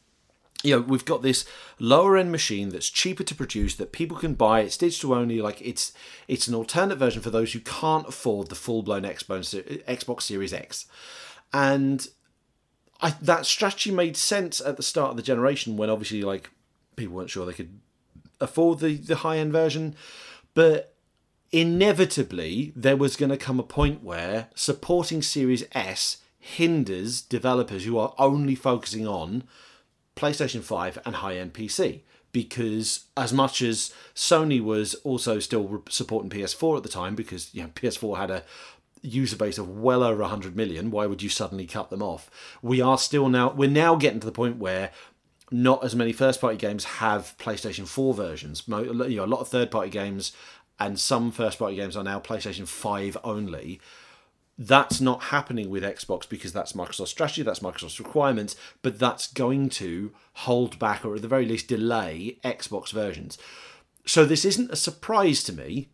[0.65, 1.45] you know, we've got this
[1.79, 4.63] lower end machine that's cheaper to produce that people can buy.
[4.63, 5.41] It's digital only.
[5.41, 5.93] Like it's
[6.27, 10.23] it's an alternate version for those who can't afford the full blown Xbox uh, Xbox
[10.23, 10.87] Series X,
[11.53, 12.09] and
[13.03, 16.51] I, that strategy made sense at the start of the generation when obviously like
[16.97, 17.81] people weren't sure they could
[18.41, 19.97] afford the, the high end version,
[20.55, 20.95] but
[21.51, 27.99] inevitably there was going to come a point where supporting Series S hinders developers who
[27.99, 29.45] are only focusing on
[30.17, 32.01] PlayStation 5 and high end PC.
[32.33, 37.63] Because as much as Sony was also still supporting PS4 at the time, because you
[37.63, 38.43] know PS4 had a
[39.03, 42.31] user base of well over 100 million why would you suddenly cut them off
[42.63, 44.91] we are still now we're now getting to the point where
[45.53, 48.65] not as many first party games have PlayStation 4 versions.
[48.67, 50.33] You know, a lot of third party games
[50.81, 53.81] and some first party games are now PlayStation 5 only.
[54.59, 59.69] That's not happening with Xbox because that's Microsoft's strategy, that's Microsoft's requirements, but that's going
[59.71, 63.39] to hold back or at the very least delay Xbox versions.
[64.07, 65.89] So this isn't a surprise to me.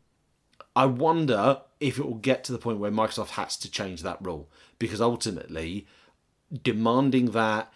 [0.79, 4.25] I wonder if it will get to the point where Microsoft has to change that
[4.25, 5.89] rule because ultimately
[6.63, 7.73] demanding that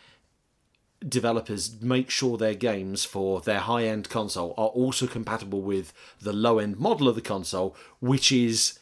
[1.09, 6.33] developers make sure their games for their high end console are also compatible with the
[6.33, 8.79] low end model of the console, which is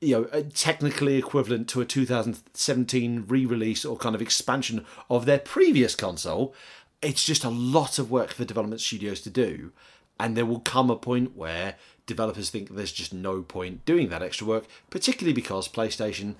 [0.00, 5.38] you know uh, technically equivalent to a 2017 re-release or kind of expansion of their
[5.38, 6.52] previous console.
[7.00, 9.70] It's just a lot of work for development studios to do
[10.18, 11.76] and there will come a point where
[12.06, 16.34] developers think there's just no point doing that extra work particularly because PlayStation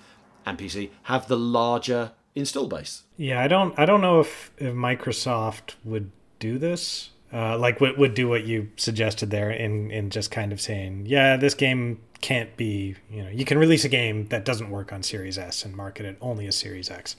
[0.46, 3.02] and PC have the larger install base.
[3.16, 7.10] Yeah, I don't I don't know if if Microsoft would do this.
[7.32, 11.04] Uh, like would, would do what you suggested there in in just kind of saying,
[11.06, 14.92] yeah, this game can't be, you know, you can release a game that doesn't work
[14.92, 17.16] on Series S and market it only as Series X.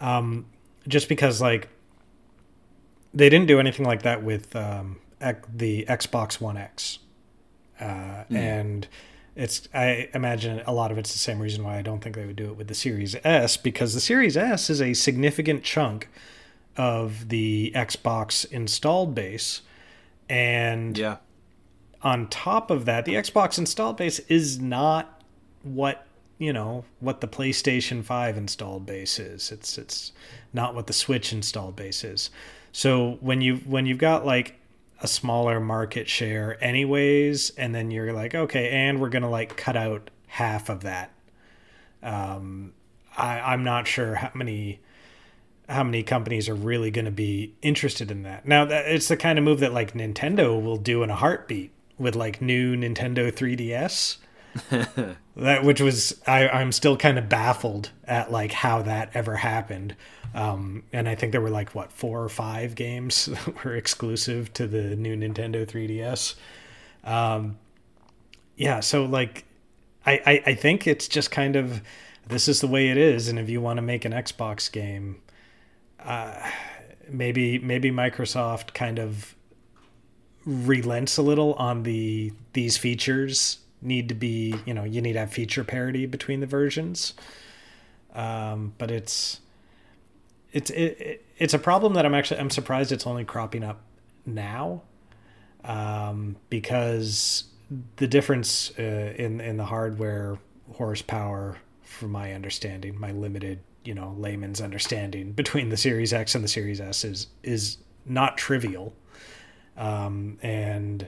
[0.00, 0.46] Um,
[0.88, 1.68] just because like
[3.12, 5.00] they didn't do anything like that with um,
[5.52, 6.98] the Xbox One X,
[7.80, 8.36] uh, mm.
[8.36, 8.86] and
[9.36, 12.26] it's I imagine a lot of it's the same reason why I don't think they
[12.26, 16.08] would do it with the Series S because the Series S is a significant chunk
[16.76, 19.62] of the Xbox installed base.
[20.28, 21.16] And yeah.
[22.02, 25.22] on top of that the Xbox installed base is not
[25.62, 26.06] what
[26.38, 29.50] you know what the PlayStation 5 installed base is.
[29.50, 30.12] It's it's
[30.52, 32.30] not what the Switch installed base is.
[32.72, 34.59] So when you when you've got like
[35.02, 39.76] a smaller market share anyways and then you're like okay and we're gonna like cut
[39.76, 41.12] out half of that.
[42.02, 42.72] Um
[43.16, 44.80] i i'm not sure how many
[45.68, 48.44] how many companies are really going to be interested in that.
[48.44, 51.72] Now that it's the kind of move that like nintendo will do in a heartbeat
[52.00, 54.16] with like new nintendo 3ds
[55.36, 59.94] that which was I, i'm still kind of baffled at like how that ever happened
[60.34, 64.52] um, and I think there were like what four or five games that were exclusive
[64.54, 66.34] to the new Nintendo 3DS.
[67.04, 67.58] Um,
[68.56, 69.44] yeah, so like
[70.06, 71.82] I, I I think it's just kind of
[72.26, 75.20] this is the way it is, and if you want to make an Xbox game,
[75.98, 76.50] uh,
[77.08, 79.34] maybe maybe Microsoft kind of
[80.44, 85.18] relents a little on the these features need to be you know you need to
[85.18, 87.14] have feature parity between the versions
[88.14, 89.40] um, but it's
[90.52, 93.80] it's it, it's a problem that I'm actually I'm surprised it's only cropping up
[94.26, 94.82] now,
[95.64, 97.44] um, because
[97.96, 100.38] the difference uh, in in the hardware
[100.72, 106.44] horsepower, from my understanding, my limited you know layman's understanding between the Series X and
[106.44, 108.92] the Series S is is not trivial,
[109.76, 111.06] um, and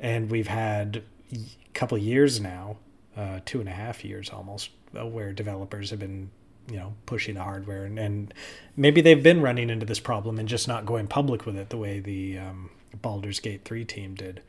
[0.00, 1.38] and we've had a
[1.74, 2.76] couple years now,
[3.16, 6.30] uh, two and a half years almost, uh, where developers have been
[6.70, 8.32] you know pushing the hardware and, and
[8.76, 11.76] maybe they've been running into this problem and just not going public with it the
[11.76, 12.70] way the um,
[13.02, 14.42] Baldur's Gate 3 team did.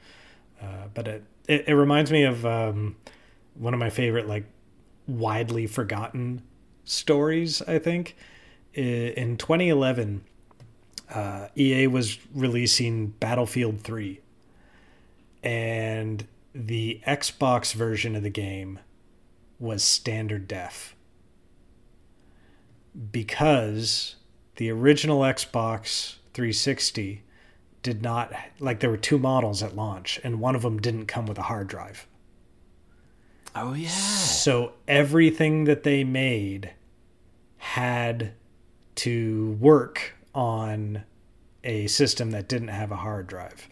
[0.62, 2.96] Uh, but it, it, it reminds me of um,
[3.56, 4.46] one of my favorite like
[5.08, 6.42] widely forgotten
[6.86, 7.62] stories.
[7.64, 8.16] I think
[8.74, 10.24] in 2011,
[11.14, 14.22] uh, EA was releasing Battlefield 3,
[15.44, 18.80] and the Xbox version of the game
[19.60, 20.96] was standard def
[23.12, 24.16] because
[24.56, 27.24] the original Xbox 360
[27.84, 31.26] did not like there were two models at launch and one of them didn't come
[31.26, 32.08] with a hard drive.
[33.56, 33.90] Oh yeah.
[33.90, 36.74] So everything that they made
[37.58, 38.34] had
[38.96, 41.04] to work on
[41.64, 43.68] a system that didn't have a hard drive.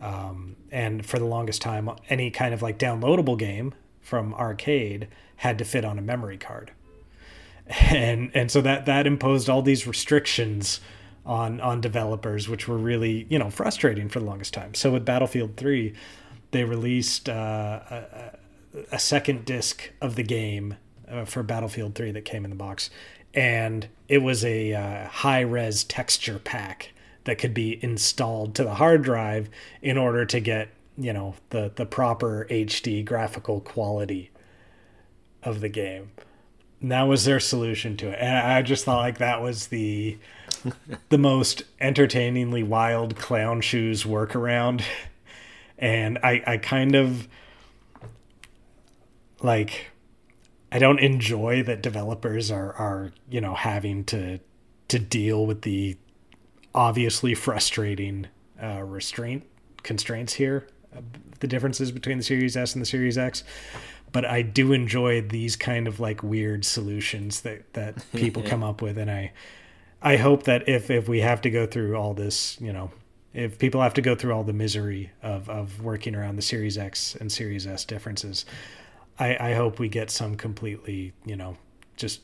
[0.00, 5.58] Um, and for the longest time, any kind of like downloadable game from arcade had
[5.58, 6.72] to fit on a memory card
[7.70, 10.80] and and so that that imposed all these restrictions
[11.24, 14.74] on on developers, which were really you know frustrating for the longest time.
[14.74, 15.94] So with Battlefield Three,
[16.50, 18.38] they released uh, a,
[18.92, 20.76] a, second disc of the game
[21.08, 22.90] uh, for Battlefield Three that came in the box,
[23.34, 26.92] and it was a uh, high res texture pack
[27.24, 29.48] that could be installed to the hard drive
[29.80, 34.30] in order to get you know the the proper HD graphical quality
[35.44, 36.10] of the game
[36.82, 38.18] that was their solution to it.
[38.20, 40.18] And i just thought like that was the
[41.08, 44.82] the most entertainingly wild clown shoes workaround.
[45.78, 47.28] And i i kind of
[49.42, 49.86] like
[50.72, 54.38] i don't enjoy that developers are are you know having to
[54.88, 55.96] to deal with the
[56.74, 58.26] obviously frustrating
[58.62, 59.44] uh, restraint
[59.82, 60.66] constraints here
[61.40, 63.42] the differences between the series s and the series x
[64.12, 68.82] but I do enjoy these kind of like weird solutions that that people come up
[68.82, 69.32] with, and I
[70.02, 72.90] I hope that if if we have to go through all this, you know,
[73.34, 76.78] if people have to go through all the misery of of working around the Series
[76.78, 78.44] X and Series S differences,
[79.18, 81.56] I I hope we get some completely, you know,
[81.96, 82.20] just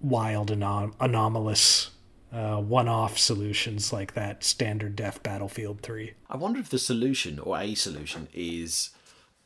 [0.00, 1.90] wild anom- anomalous
[2.32, 7.58] uh, one-off solutions like that standard def battlefield 3 I wonder if the solution or
[7.58, 8.90] a solution is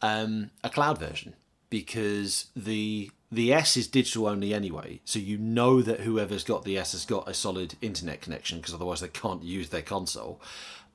[0.02, 1.34] um, a cloud version
[1.72, 6.76] because the the S is digital only anyway, so you know that whoever's got the
[6.76, 10.38] S has got a solid internet connection because otherwise they can't use their console.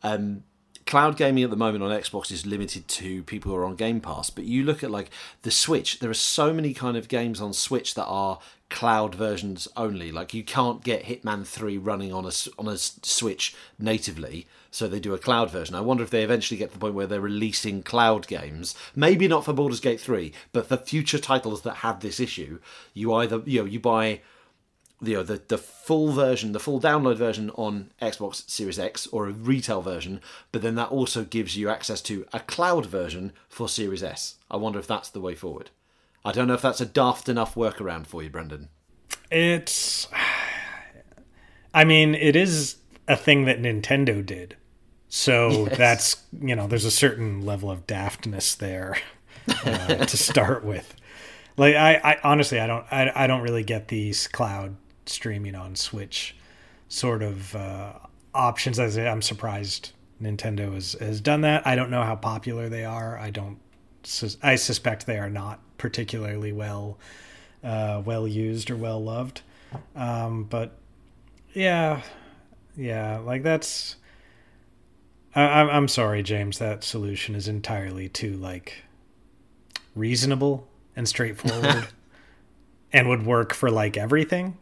[0.04, 0.44] Um,
[0.86, 4.00] cloud gaming at the moment on Xbox is limited to people who are on Game
[4.00, 5.10] Pass, but you look at like
[5.42, 8.38] the Switch, there are so many kind of games on Switch that are
[8.70, 10.12] cloud versions only.
[10.12, 15.00] Like you can't get Hitman 3 running on a on a Switch natively, so they
[15.00, 15.76] do a cloud version.
[15.76, 19.28] I wonder if they eventually get to the point where they're releasing cloud games, maybe
[19.28, 22.60] not for Baldur's Gate 3, but for future titles that have this issue.
[22.94, 24.22] You either you know, you buy
[25.02, 29.28] you know the the full version, the full download version on Xbox Series X or
[29.28, 33.70] a retail version, but then that also gives you access to a cloud version for
[33.70, 34.36] Series S.
[34.50, 35.70] I wonder if that's the way forward.
[36.28, 38.68] I don't know if that's a daft enough workaround for you, Brendan.
[39.32, 40.10] It's
[41.74, 42.76] I mean, it is
[43.08, 44.58] a thing that Nintendo did.
[45.08, 45.78] So yes.
[45.78, 48.98] that's, you know, there's a certain level of daftness there
[49.48, 50.96] uh, to start with.
[51.56, 54.76] Like I, I honestly I don't I, I don't really get these cloud
[55.06, 56.36] streaming on Switch
[56.90, 57.94] sort of uh,
[58.34, 58.82] options.
[58.82, 61.66] As I'm surprised Nintendo has, has done that.
[61.66, 63.18] I don't know how popular they are.
[63.18, 63.60] I don't.
[64.44, 66.98] I suspect they are not particularly well
[67.64, 69.42] uh, well used or well loved.
[69.96, 70.78] Um, but
[71.54, 72.02] yeah,
[72.76, 73.96] yeah, like that's.
[75.36, 76.58] I, I'm sorry, James.
[76.60, 78.84] That solution is entirely too like
[79.96, 81.88] reasonable and straightforward,
[82.94, 84.58] and would work for like everything.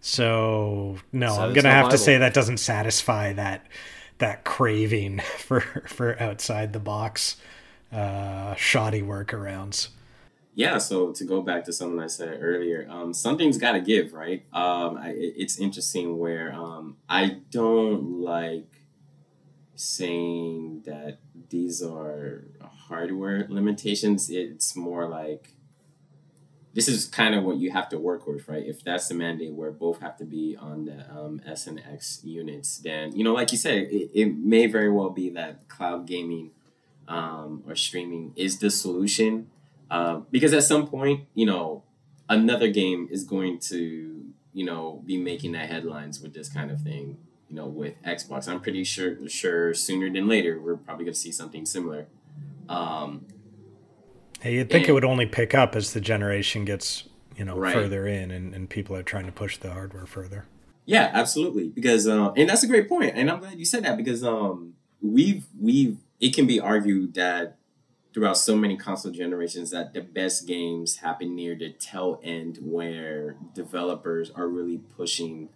[0.00, 3.66] So no, so I'm gonna have to say that doesn't satisfy that
[4.18, 7.36] that craving for for outside the box
[7.92, 9.88] uh, shoddy workarounds.
[10.56, 14.12] Yeah, so to go back to something I said earlier, um, something's got to give,
[14.12, 14.44] right?
[14.52, 18.82] Um, I, it's interesting where um, I don't like
[19.74, 21.18] saying that
[21.50, 22.44] these are
[22.88, 24.30] hardware limitations.
[24.30, 25.54] It's more like
[26.74, 28.64] this is kind of what you have to work with, right?
[28.64, 32.20] If that's the mandate where both have to be on the um, S and X
[32.24, 36.06] units, then you know, like you said, it, it may very well be that cloud
[36.06, 36.50] gaming
[37.06, 39.48] um, or streaming is the solution,
[39.94, 41.84] uh, because at some point, you know,
[42.28, 46.80] another game is going to, you know, be making the headlines with this kind of
[46.80, 47.18] thing.
[47.48, 51.20] You know, with Xbox, I'm pretty sure sure sooner than later we're probably going to
[51.20, 52.06] see something similar.
[52.68, 53.26] Um,
[54.40, 57.56] Hey, you'd think and, it would only pick up as the generation gets, you know,
[57.56, 57.72] right.
[57.72, 60.44] further in and, and people are trying to push the hardware further.
[60.84, 61.68] Yeah, absolutely.
[61.68, 64.74] Because uh, and that's a great point, and I'm glad you said that because um,
[65.00, 67.56] we've we've it can be argued that
[68.14, 73.36] throughout so many console generations that the best games happen near the tail end where
[73.54, 75.48] developers are really pushing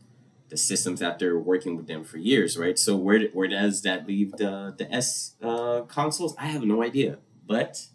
[0.48, 2.78] the systems after working with them for years, right?
[2.78, 6.34] So where where does that leave the the S uh, consoles?
[6.36, 7.86] I have no idea, but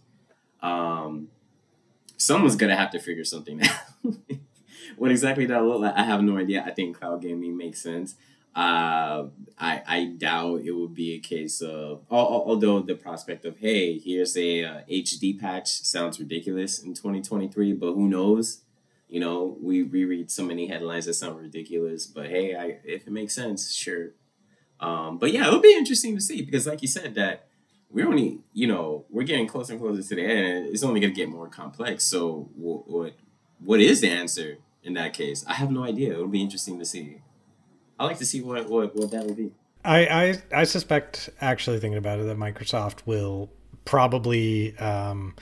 [0.61, 1.30] um,
[2.16, 4.14] someone's gonna have to figure something out.
[4.97, 6.64] what exactly that look like, I have no idea.
[6.66, 8.16] I think cloud gaming makes sense.
[8.56, 9.28] Uh,
[9.58, 14.38] I I doubt it would be a case of although the prospect of hey here's
[14.38, 18.62] a uh, HD patch sounds ridiculous in 2023, but who knows?
[19.10, 23.12] You know, we reread so many headlines that sound ridiculous, but hey, I if it
[23.12, 24.12] makes sense, sure.
[24.80, 27.47] Um, but yeah, it would be interesting to see because, like you said, that
[27.89, 30.68] we're only you know we're getting closer and closer to the end.
[30.68, 32.04] It's only going to get more complex.
[32.04, 33.14] So what, what
[33.64, 35.45] what is the answer in that case?
[35.47, 36.14] I have no idea.
[36.14, 37.22] It'll be interesting to see.
[38.04, 39.51] I like to see what what, what that will be.
[39.86, 43.49] I, I I suspect actually thinking about it that Microsoft will
[43.86, 45.36] probably um,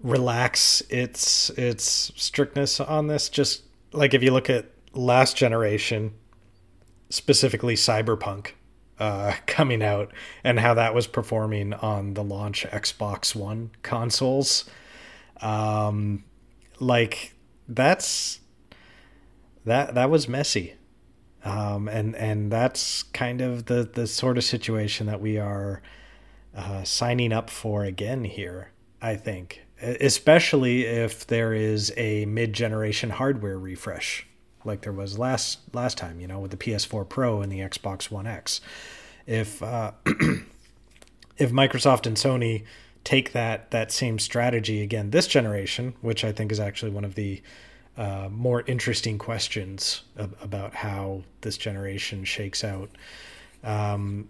[0.00, 3.28] relax its its strictness on this.
[3.28, 6.14] Just like if you look at last generation,
[7.10, 8.50] specifically Cyberpunk,
[8.98, 14.68] uh, coming out and how that was performing on the launch Xbox One consoles.
[15.40, 16.24] Um,
[16.80, 17.34] like
[17.68, 18.40] that's
[19.64, 20.74] that that was messy,
[21.44, 25.82] um, and and that's kind of the the sort of situation that we are
[26.56, 28.70] uh, signing up for again here.
[29.02, 34.26] I think, especially if there is a mid generation hardware refresh
[34.64, 38.10] like there was last last time, you know, with the PS4 Pro and the Xbox
[38.10, 38.60] One X.
[39.26, 39.92] If uh,
[41.36, 42.64] if Microsoft and Sony
[43.04, 47.14] take that that same strategy again this generation, which I think is actually one of
[47.14, 47.42] the
[47.96, 52.90] uh, more interesting questions of, about how this generation shakes out.
[53.62, 54.28] Um,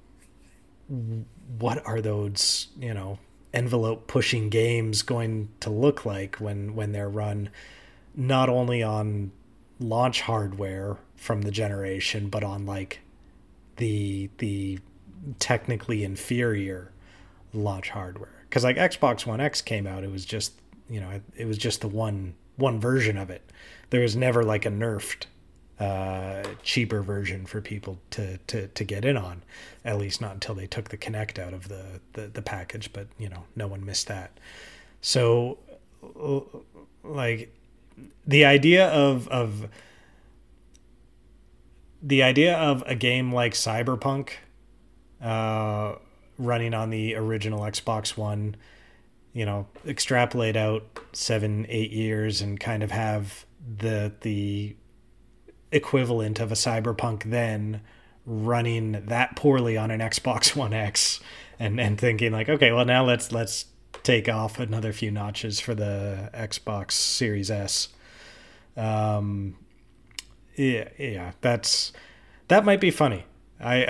[1.59, 3.19] what are those, you know,
[3.55, 7.49] envelope pushing games going to look like when when they're run
[8.15, 9.33] not only on
[9.81, 13.01] launch hardware from the generation, but on like
[13.77, 14.79] the the
[15.39, 16.93] technically inferior
[17.53, 18.45] launch hardware?
[18.49, 20.53] Because like Xbox One X came out, it was just
[20.91, 23.43] you know it was just the one one version of it.
[23.91, 25.27] There was never like a nerfed
[25.79, 29.43] uh, cheaper version for people to, to, to get in on,
[29.85, 33.09] at least not until they took the Kinect out of the, the, the package, but
[33.19, 34.39] you know, no one missed that.
[35.01, 35.59] So
[37.03, 37.53] like
[38.27, 39.69] the idea of, of
[42.03, 44.31] the idea of a game like Cyberpunk,
[45.23, 45.95] uh,
[46.39, 48.57] running on the original Xbox One,
[49.35, 53.45] you know, extrapolate out seven, eight years and kind of have
[53.79, 54.77] the the
[55.73, 57.83] equivalent of a cyberpunk then
[58.25, 61.21] running that poorly on an Xbox One X
[61.59, 63.67] and and thinking like okay well now let's let's
[64.03, 67.89] take off another few notches for the Xbox Series S.
[68.77, 69.57] Um
[70.55, 71.93] yeah yeah that's
[72.49, 73.25] that might be funny.
[73.61, 73.87] I,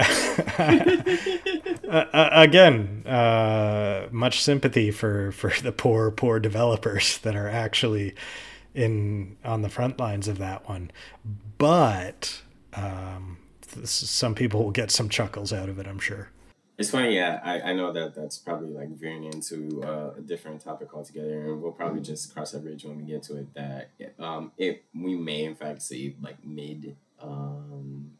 [1.94, 8.14] uh, again, uh, much sympathy for for the poor poor developers that are actually
[8.74, 10.90] in on the front lines of that one,
[11.58, 12.42] but
[12.74, 13.38] um,
[13.84, 15.86] some people will get some chuckles out of it.
[15.86, 16.30] I'm sure.
[16.76, 17.40] It's funny, yeah.
[17.44, 21.62] I, I know that that's probably like veering into uh, a different topic altogether, and
[21.62, 23.54] we'll probably just cross that bridge when we get to it.
[23.54, 28.10] That um, it we may in fact see like mid um,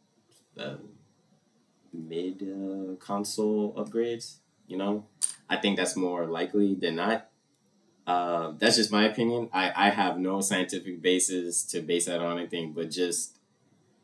[0.57, 0.75] uh,
[1.97, 4.37] mid uh, console upgrades.
[4.67, 5.05] You know,
[5.49, 7.29] I think that's more likely than not.
[8.07, 9.49] Uh, that's just my opinion.
[9.51, 13.37] I, I have no scientific basis to base that on anything, but just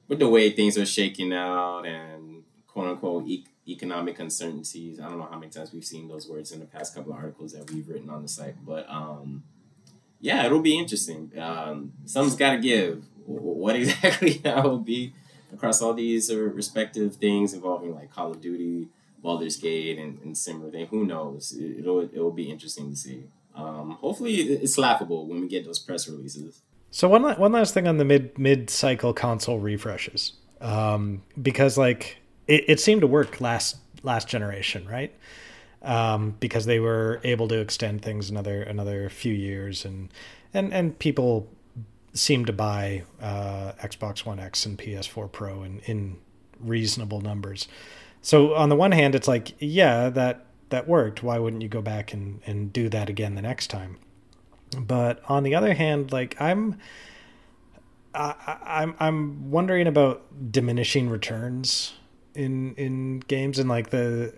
[0.07, 4.99] with the way things are shaking out and quote unquote e- economic uncertainties.
[4.99, 7.17] I don't know how many times we've seen those words in the past couple of
[7.17, 9.43] articles that we've written on the site, but um,
[10.19, 11.31] yeah, it'll be interesting.
[11.37, 13.03] Um, something's got to give.
[13.25, 15.13] What exactly that will be
[15.53, 18.87] across all these respective things involving like Call of Duty,
[19.21, 20.89] Baldur's Gate, and, and similar things.
[20.89, 21.53] Who knows?
[21.53, 23.23] It, it'll it'll be interesting to see
[23.55, 26.61] um, hopefully it's laughable when we get those press releases.
[26.89, 32.17] So one one last thing on the mid mid cycle console refreshes, um, because like
[32.47, 35.13] it, it seemed to work last last generation, right?
[35.81, 40.09] Um, because they were able to extend things another another few years, and
[40.53, 41.49] and and people
[42.13, 46.17] seem to buy uh, Xbox One X and PS4 Pro in in
[46.59, 47.67] reasonable numbers.
[48.21, 51.21] So on the one hand, it's like yeah that that worked.
[51.21, 53.97] Why wouldn't you go back and, and do that again the next time?
[54.77, 56.77] But on the other hand, like I'm,
[58.15, 61.93] I, I'm I'm wondering about diminishing returns
[62.33, 64.33] in in games and like the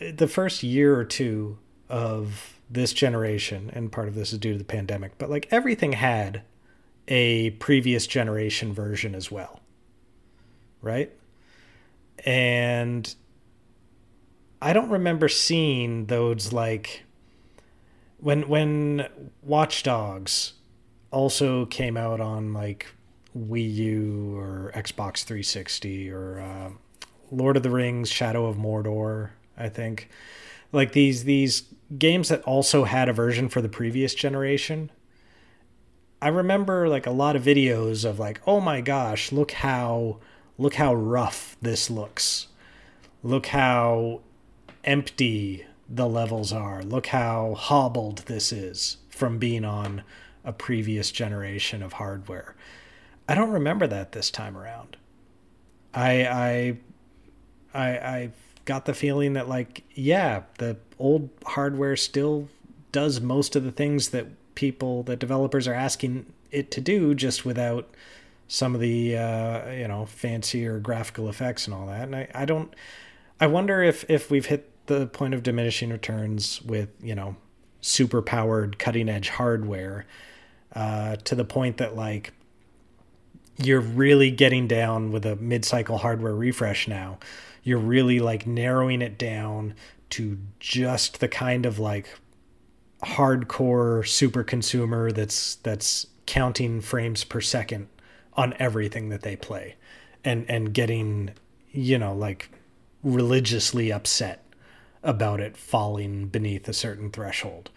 [0.00, 1.58] the first year or two
[1.88, 5.92] of this generation, and part of this is due to the pandemic, but like everything
[5.92, 6.42] had
[7.08, 9.60] a previous generation version as well,
[10.82, 11.10] right?
[12.24, 13.12] And
[14.60, 17.04] I don't remember seeing those like
[18.18, 19.08] when when
[19.42, 20.54] Watch Dogs
[21.10, 22.86] also came out on like
[23.36, 26.70] Wii U or Xbox 360 or uh,
[27.30, 30.08] Lord of the Rings Shadow of Mordor, I think.
[30.72, 31.62] Like these these
[31.96, 34.90] games that also had a version for the previous generation.
[36.20, 40.18] I remember like a lot of videos of like, "Oh my gosh, look how
[40.56, 42.48] look how rough this looks.
[43.22, 44.20] Look how
[44.84, 46.82] empty the levels are.
[46.82, 50.02] Look how hobbled this is from being on
[50.44, 52.54] a previous generation of hardware.
[53.28, 54.96] I don't remember that this time around.
[55.94, 56.78] I I
[57.74, 58.30] I I
[58.64, 62.48] got the feeling that like yeah, the old hardware still
[62.92, 64.26] does most of the things that
[64.58, 67.88] people that developers are asking it to do just without
[68.48, 72.02] some of the uh, you know fancier graphical effects and all that.
[72.02, 72.74] And I, I don't
[73.38, 77.36] I wonder if if we've hit the point of diminishing returns with you know
[77.80, 80.06] super powered cutting edge hardware
[80.74, 82.32] uh, to the point that like
[83.58, 87.20] you're really getting down with a mid cycle hardware refresh now.
[87.62, 89.74] You're really like narrowing it down
[90.10, 92.08] to just the kind of like
[93.04, 97.88] hardcore super consumer that's that's counting frames per second
[98.34, 99.76] on everything that they play
[100.24, 101.30] and and getting
[101.70, 102.50] you know like
[103.02, 104.44] religiously upset
[105.02, 107.70] about it falling beneath a certain threshold.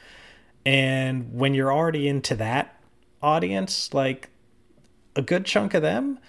[0.66, 2.80] And when you're already into that
[3.22, 4.30] audience, like
[5.16, 6.20] a good chunk of them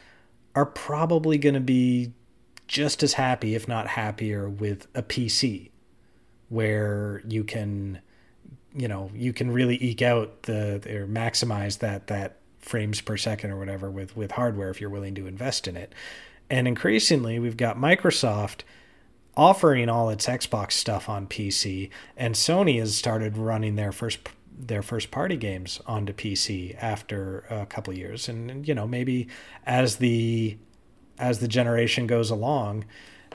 [0.54, 2.12] are probably going to be
[2.66, 5.70] just as happy, if not happier, with a PC
[6.48, 8.00] where you can,
[8.74, 13.50] you know, you can really eke out the or maximize that that frames per second
[13.50, 15.94] or whatever with with hardware if you're willing to invest in it.
[16.48, 18.60] And increasingly, we've got Microsoft
[19.36, 24.82] offering all its Xbox stuff on PC, and Sony has started running their first their
[24.82, 29.28] first party games onto PC after a couple years, and you know maybe
[29.66, 30.56] as the
[31.18, 32.84] as the generation goes along,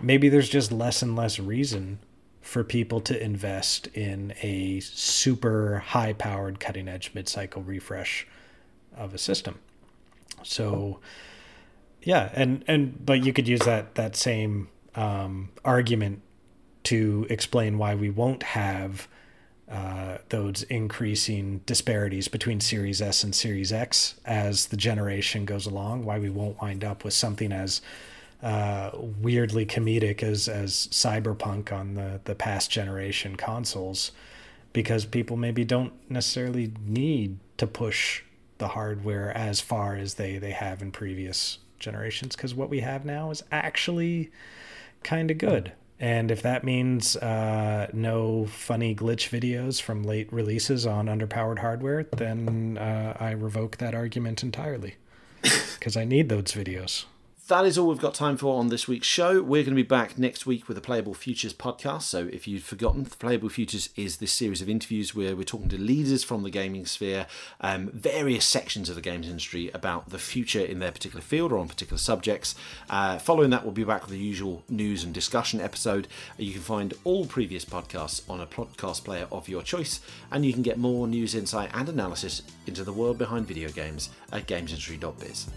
[0.01, 1.99] maybe there's just less and less reason
[2.47, 8.25] for people to invest in a super high powered cutting edge mid cycle refresh
[8.95, 9.59] of a system.
[10.43, 10.99] So
[12.03, 16.21] yeah, and and but you could use that that same um, argument
[16.83, 19.09] to explain why we won't have
[19.69, 26.05] uh, those increasing disparities between Series S and Series X as the generation goes along.
[26.05, 27.81] Why we won't wind up with something as
[28.41, 34.11] uh, weirdly comedic as as Cyberpunk on the the past generation consoles,
[34.73, 38.23] because people maybe don't necessarily need to push
[38.57, 43.05] the hardware as far as they they have in previous generations because what we have
[43.05, 44.31] now is actually
[45.03, 45.71] kind of good.
[45.99, 52.03] And if that means uh, no funny glitch videos from late releases on underpowered hardware,
[52.03, 54.95] then uh, I revoke that argument entirely
[55.41, 57.05] because I need those videos
[57.47, 59.41] that is all we've got time for on this week's show.
[59.41, 62.01] We're going to be back next week with a Playable Futures podcast.
[62.01, 65.77] So, if you've forgotten, Playable Futures is this series of interviews where we're talking to
[65.77, 67.25] leaders from the gaming sphere,
[67.61, 71.57] um, various sections of the games industry about the future in their particular field or
[71.57, 72.53] on particular subjects.
[72.89, 76.07] Uh, following that, we'll be back with the usual news and discussion episode.
[76.37, 80.51] You can find all previous podcasts on a podcast player of your choice, and you
[80.51, 85.47] can get more news, insight, and analysis into the world behind video games at gamesindustry.biz.